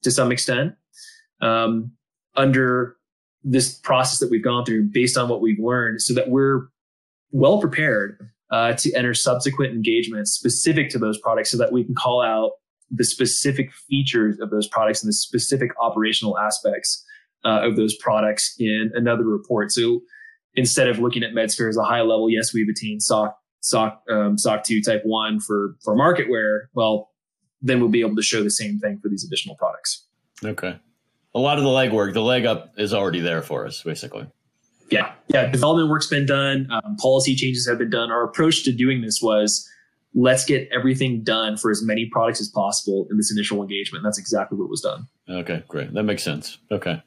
to 0.03 0.11
some 0.11 0.33
extent. 0.33 0.75
Um, 1.41 1.93
under 2.35 2.97
this 3.45 3.75
process 3.75 4.19
that 4.21 4.31
we've 4.31 4.45
gone 4.45 4.65
through, 4.65 4.89
based 4.93 5.17
on 5.17 5.29
what 5.29 5.41
we've 5.41 5.59
learned, 5.59 6.01
so 6.01 6.15
that 6.15 6.31
we're 6.31 6.69
well 7.31 7.61
prepared 7.61 8.31
uh, 8.51 8.73
to 8.75 8.93
enter 8.95 9.15
subsequent 9.15 9.73
engagements 9.73 10.33
specific 10.33 10.91
to 10.91 10.99
those 10.99 11.19
products 11.19 11.51
so 11.51 11.59
that 11.59 11.73
we 11.73 11.85
can 11.85 11.95
call 11.95 12.23
out 12.23 12.53
the 12.91 13.05
specific 13.05 13.71
features 13.89 14.39
of 14.41 14.51
those 14.51 14.67
products 14.67 15.03
and 15.03 15.09
the 15.09 15.15
specific 15.15 15.71
operational 15.81 16.39
aspects 16.39 17.05
uh, 17.45 17.61
of 17.63 17.77
those 17.77 17.95
products 17.97 18.55
in 18.59 18.91
another 18.95 19.25
report. 19.25 19.71
So 19.71 20.01
instead 20.55 20.89
of 20.89 20.99
looking 20.99 21.23
at 21.23 21.33
MedSphere 21.33 21.69
as 21.69 21.77
a 21.77 21.85
high 21.85 22.01
level, 22.01 22.31
yes, 22.31 22.55
we've 22.55 22.69
attained 22.69 23.03
SOC, 23.03 23.37
SOC, 23.61 24.03
um, 24.11 24.39
SOC 24.39 24.65
2 24.65 24.83
type 24.83 25.03
1 25.05 25.41
for, 25.41 25.77
for 25.85 25.95
marketware. 25.95 26.63
Well, 26.75 27.11
then 27.61 27.81
we'll 27.81 27.89
be 27.89 28.01
able 28.01 28.17
to 28.17 28.23
show 28.23 28.43
the 28.43 28.51
same 28.51 28.79
thing 28.79 28.99
for 28.99 29.09
these 29.09 29.25
additional 29.25 29.57
products. 29.57 30.05
Okay. 30.45 30.79
A 31.35 31.39
lot 31.39 31.59
of 31.59 31.65
the 31.65 31.71
legwork, 31.71 32.15
the 32.15 32.23
leg 32.23 32.47
up 32.47 32.73
is 32.79 32.95
already 32.95 33.21
there 33.21 33.43
for 33.43 33.67
us, 33.67 33.83
basically 33.83 34.27
yeah, 34.91 35.13
yeah. 35.29 35.51
Development 35.51 35.91
work's 35.91 36.07
been 36.07 36.27
done. 36.27 36.69
Um, 36.71 36.97
policy 36.97 37.35
changes 37.35 37.67
have 37.69 37.79
been 37.79 37.91
done. 37.91 38.11
Our 38.11 38.25
approach 38.25 38.65
to 38.65 38.73
doing 38.73 39.03
this 39.03 39.21
was 39.23 39.69
let's 40.15 40.45
get 40.45 40.69
everything 40.73 41.23
done 41.23 41.57
for 41.57 41.71
as 41.71 41.83
many 41.83 42.07
products 42.07 42.41
as 42.41 42.49
possible 42.49 43.07
in 43.11 43.17
this 43.17 43.31
initial 43.31 43.63
engagement. 43.63 44.05
That's 44.05 44.19
exactly 44.19 44.59
what 44.59 44.69
was 44.69 44.81
done. 44.81 45.07
Okay, 45.29 45.63
great. 45.69 45.93
That 45.93 46.05
makes 46.05 46.23
sense. 46.23 46.59
Okay. 46.71 47.03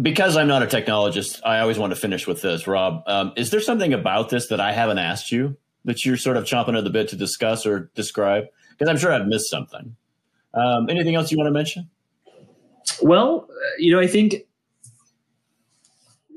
Because 0.00 0.36
I'm 0.36 0.48
not 0.48 0.62
a 0.62 0.66
technologist, 0.66 1.40
I 1.44 1.58
always 1.58 1.78
want 1.78 1.92
to 1.92 1.98
finish 1.98 2.26
with 2.26 2.40
this, 2.40 2.66
Rob. 2.66 3.02
Um, 3.06 3.32
is 3.36 3.50
there 3.50 3.60
something 3.60 3.92
about 3.92 4.30
this 4.30 4.46
that 4.46 4.58
I 4.58 4.72
haven't 4.72 4.98
asked 4.98 5.30
you 5.30 5.56
that 5.84 6.04
you're 6.04 6.16
sort 6.16 6.36
of 6.36 6.44
chomping 6.44 6.76
at 6.76 6.84
the 6.84 6.90
bit 6.90 7.08
to 7.08 7.16
discuss 7.16 7.66
or 7.66 7.90
describe? 7.94 8.44
Because 8.70 8.88
I'm 8.88 8.98
sure 8.98 9.12
I've 9.12 9.26
missed 9.26 9.50
something. 9.50 9.96
Um, 10.54 10.88
anything 10.88 11.14
else 11.14 11.30
you 11.30 11.38
want 11.38 11.48
to 11.48 11.52
mention? 11.52 11.88
Well, 13.02 13.48
you 13.78 13.92
know, 13.92 14.00
I 14.00 14.06
think 14.06 14.34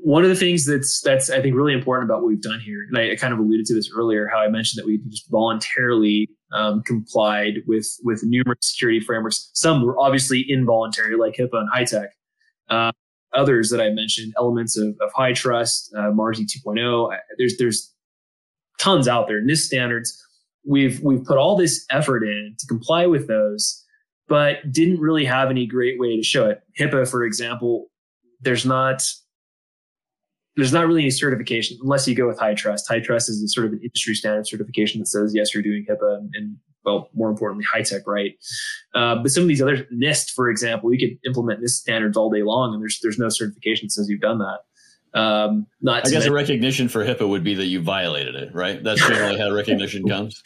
one 0.04 0.22
of 0.22 0.28
the 0.28 0.36
things 0.36 0.66
that's 0.66 1.00
that's 1.00 1.30
I 1.30 1.40
think 1.40 1.56
really 1.56 1.72
important 1.72 2.08
about 2.08 2.20
what 2.20 2.28
we've 2.28 2.42
done 2.42 2.60
here, 2.60 2.84
and 2.86 2.98
I, 2.98 3.12
I 3.12 3.16
kind 3.16 3.32
of 3.32 3.38
alluded 3.38 3.64
to 3.66 3.74
this 3.74 3.90
earlier, 3.94 4.28
how 4.28 4.38
I 4.38 4.48
mentioned 4.48 4.78
that 4.78 4.86
we 4.86 4.98
just 5.08 5.30
voluntarily 5.30 6.28
um, 6.52 6.82
complied 6.82 7.62
with 7.66 7.88
with 8.04 8.22
numerous 8.22 8.58
security 8.60 9.00
frameworks. 9.00 9.50
Some 9.54 9.82
were 9.82 9.98
obviously 9.98 10.44
involuntary, 10.46 11.16
like 11.16 11.36
HIPAA 11.36 11.60
and 11.60 11.68
HITECH. 11.74 12.10
Uh, 12.68 12.92
others 13.32 13.70
that 13.70 13.80
I 13.80 13.90
mentioned, 13.90 14.32
elements 14.38 14.78
of, 14.78 14.88
of 15.00 15.10
HITRUST, 15.16 15.94
uh, 15.96 16.10
MARS-E 16.12 16.46
2.0. 16.46 17.16
There's 17.38 17.56
there's 17.56 17.93
tons 18.84 19.08
out 19.08 19.26
there. 19.26 19.42
NIST 19.42 19.66
standards. 19.66 20.20
We've 20.66 21.00
we've 21.02 21.24
put 21.24 21.38
all 21.38 21.56
this 21.56 21.84
effort 21.90 22.22
in 22.22 22.56
to 22.58 22.66
comply 22.66 23.06
with 23.06 23.28
those 23.28 23.84
but 24.28 24.72
didn't 24.72 25.00
really 25.00 25.24
have 25.24 25.50
any 25.50 25.66
great 25.66 25.98
way 26.00 26.16
to 26.16 26.22
show 26.22 26.48
it. 26.48 26.62
HIPAA, 26.80 27.08
for 27.08 27.24
example, 27.24 27.86
there's 28.40 28.64
not 28.64 29.02
there's 30.56 30.72
not 30.72 30.86
really 30.86 31.02
any 31.02 31.10
certification 31.10 31.76
unless 31.82 32.06
you 32.06 32.14
go 32.14 32.28
with 32.28 32.38
HITRUST. 32.38 32.86
High 32.88 33.00
trust 33.00 33.28
is 33.28 33.42
a 33.42 33.48
sort 33.48 33.66
of 33.66 33.72
an 33.72 33.80
industry 33.82 34.14
standard 34.14 34.46
certification 34.46 35.00
that 35.00 35.06
says 35.06 35.32
yes, 35.34 35.52
you're 35.52 35.62
doing 35.62 35.84
HIPAA 35.88 36.18
and, 36.18 36.30
and 36.34 36.56
well, 36.84 37.08
more 37.14 37.30
importantly, 37.30 37.64
HITECH 37.74 38.06
right. 38.06 38.34
Uh, 38.94 39.16
but 39.16 39.30
some 39.30 39.42
of 39.42 39.48
these 39.48 39.62
other 39.62 39.86
NIST, 39.92 40.30
for 40.30 40.50
example, 40.50 40.92
you 40.92 40.98
could 40.98 41.18
implement 41.26 41.60
NIST 41.60 41.70
standards 41.70 42.16
all 42.16 42.30
day 42.30 42.42
long, 42.42 42.72
and 42.72 42.82
there's 42.82 43.00
there's 43.02 43.18
no 43.18 43.28
certification 43.28 43.86
that 43.86 43.92
says 43.92 44.08
you've 44.08 44.20
done 44.20 44.38
that. 44.38 44.58
Um, 45.14 45.68
not 45.80 46.06
I 46.06 46.10
guess 46.10 46.24
a 46.24 46.32
recognition 46.32 46.88
for 46.88 47.04
HIPAA 47.04 47.28
would 47.28 47.44
be 47.44 47.54
that 47.54 47.66
you 47.66 47.80
violated 47.80 48.34
it, 48.34 48.52
right? 48.52 48.82
That's 48.82 49.00
generally 49.00 49.38
how 49.38 49.50
recognition 49.52 50.08
comes. 50.08 50.42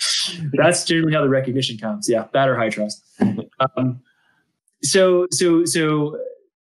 That's 0.53 0.85
generally 0.85 1.15
how 1.15 1.23
the 1.23 1.29
recognition 1.31 1.79
comes. 1.79 2.07
Yeah, 2.09 2.27
bad 2.33 2.51
or 2.51 2.71
trust. 2.71 3.03
Um, 3.77 4.01
so, 4.83 5.27
so, 5.31 5.65
so, 5.65 6.19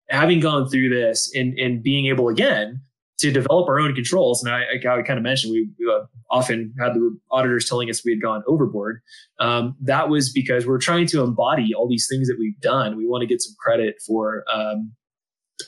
having 0.09 0.39
gone 0.39 0.69
through 0.69 0.91
this 0.91 1.35
and 1.35 1.59
and 1.59 1.83
being 1.83 2.07
able 2.07 2.29
again 2.29 2.81
to 3.19 3.33
develop 3.33 3.69
our 3.69 3.81
own 3.81 3.97
controls, 3.97 4.45
and 4.45 4.55
I, 4.55 4.61
I, 4.61 4.99
I 4.99 5.03
kind 5.03 5.19
of 5.19 5.25
mentioned 5.25 5.53
we, 5.53 5.69
we 5.81 5.93
uh, 5.93 6.05
often 6.31 6.73
had 6.79 6.95
the 6.95 7.19
auditors 7.33 7.69
telling 7.69 7.91
us 7.91 8.05
we 8.05 8.13
had 8.13 8.23
gone 8.23 8.45
overboard. 8.47 9.01
Um, 9.41 9.75
that 9.81 10.09
was 10.09 10.31
because 10.31 10.67
we're 10.67 10.79
trying 10.79 11.09
to 11.09 11.25
embody 11.25 11.75
all 11.75 11.89
these 11.89 12.07
things 12.09 12.29
that 12.29 12.37
we've 12.39 12.61
done. 12.61 12.97
We 12.97 13.09
want 13.09 13.23
to 13.23 13.27
get 13.27 13.43
some 13.43 13.57
credit 13.59 13.97
for 14.07 14.45
um, 14.53 14.93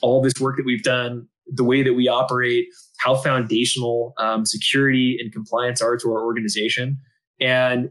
all 0.01 0.21
this 0.21 0.39
work 0.39 0.55
that 0.55 0.65
we've 0.65 0.83
done 0.83 1.27
the 1.47 1.63
way 1.63 1.83
that 1.83 1.93
we 1.93 2.07
operate, 2.07 2.65
how 2.99 3.15
foundational 3.15 4.13
um, 4.17 4.45
security 4.45 5.17
and 5.19 5.31
compliance 5.33 5.81
are 5.81 5.97
to 5.97 6.11
our 6.11 6.23
organization. 6.23 6.97
And 7.39 7.89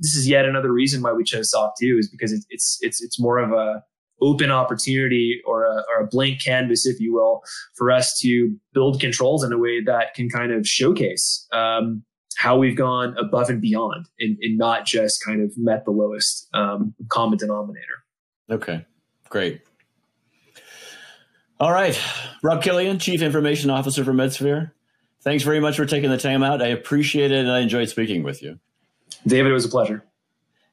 this 0.00 0.14
is 0.14 0.28
yet 0.28 0.44
another 0.44 0.72
reason 0.72 1.02
why 1.02 1.12
we 1.12 1.24
chose 1.24 1.50
SOC 1.50 1.74
2 1.80 1.96
is 1.98 2.08
because 2.10 2.32
it's 2.50 2.78
it's 2.80 3.02
it's 3.02 3.20
more 3.20 3.38
of 3.38 3.52
a 3.52 3.82
open 4.22 4.50
opportunity 4.50 5.40
or 5.46 5.64
a, 5.64 5.82
or 5.88 6.02
a 6.02 6.06
blank 6.06 6.42
canvas, 6.42 6.86
if 6.86 7.00
you 7.00 7.12
will, 7.14 7.42
for 7.76 7.90
us 7.90 8.18
to 8.20 8.54
build 8.72 9.00
controls 9.00 9.42
in 9.42 9.52
a 9.52 9.58
way 9.58 9.82
that 9.82 10.14
can 10.14 10.28
kind 10.28 10.52
of 10.52 10.66
showcase 10.66 11.46
um, 11.52 12.02
how 12.36 12.56
we've 12.56 12.76
gone 12.76 13.16
above 13.18 13.48
and 13.48 13.60
beyond 13.60 14.06
and, 14.18 14.36
and, 14.40 14.58
not 14.58 14.86
just 14.86 15.24
kind 15.24 15.42
of 15.42 15.50
met 15.56 15.84
the 15.84 15.90
lowest 15.90 16.48
um, 16.54 16.94
common 17.08 17.38
denominator. 17.38 18.04
Okay, 18.50 18.84
great. 19.28 19.62
All 21.60 21.70
right. 21.70 22.00
Rob 22.42 22.62
Killian, 22.62 22.98
Chief 22.98 23.20
Information 23.20 23.68
Officer 23.68 24.02
for 24.02 24.14
MedSphere. 24.14 24.72
Thanks 25.20 25.44
very 25.44 25.60
much 25.60 25.76
for 25.76 25.84
taking 25.84 26.08
the 26.08 26.16
time 26.16 26.42
out. 26.42 26.62
I 26.62 26.68
appreciate 26.68 27.30
it 27.30 27.40
and 27.40 27.50
I 27.50 27.60
enjoyed 27.60 27.90
speaking 27.90 28.22
with 28.22 28.42
you. 28.42 28.58
David, 29.26 29.50
it 29.50 29.54
was 29.54 29.66
a 29.66 29.68
pleasure. 29.68 30.02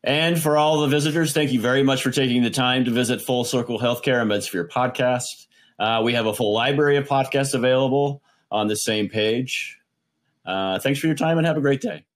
And 0.02 0.42
for 0.42 0.56
all 0.56 0.80
the 0.80 0.88
visitors, 0.88 1.34
thank 1.34 1.52
you 1.52 1.60
very 1.60 1.84
much 1.84 2.02
for 2.02 2.12
taking 2.12 2.42
the 2.42 2.50
time 2.50 2.86
to 2.86 2.92
visit 2.92 3.22
Full 3.22 3.44
Circle 3.44 3.80
Healthcare 3.80 4.22
and 4.22 4.32
MedSphere 4.32 4.70
podcast. 4.70 5.48
Uh, 5.78 6.02
we 6.06 6.14
have 6.14 6.26
a 6.26 6.34
full 6.34 6.54
library 6.54 6.96
of 6.96 7.06
podcasts 7.06 7.54
available 7.54 8.22
on 8.50 8.68
the 8.68 8.76
same 8.78 9.10
page. 9.10 9.78
Uh, 10.46 10.80
thanks 10.80 11.00
for 11.00 11.08
your 11.08 11.18
time 11.18 11.38
and 11.38 11.46
have 11.46 11.58
a 11.58 11.62
great 11.62 11.82
day. 11.82 12.07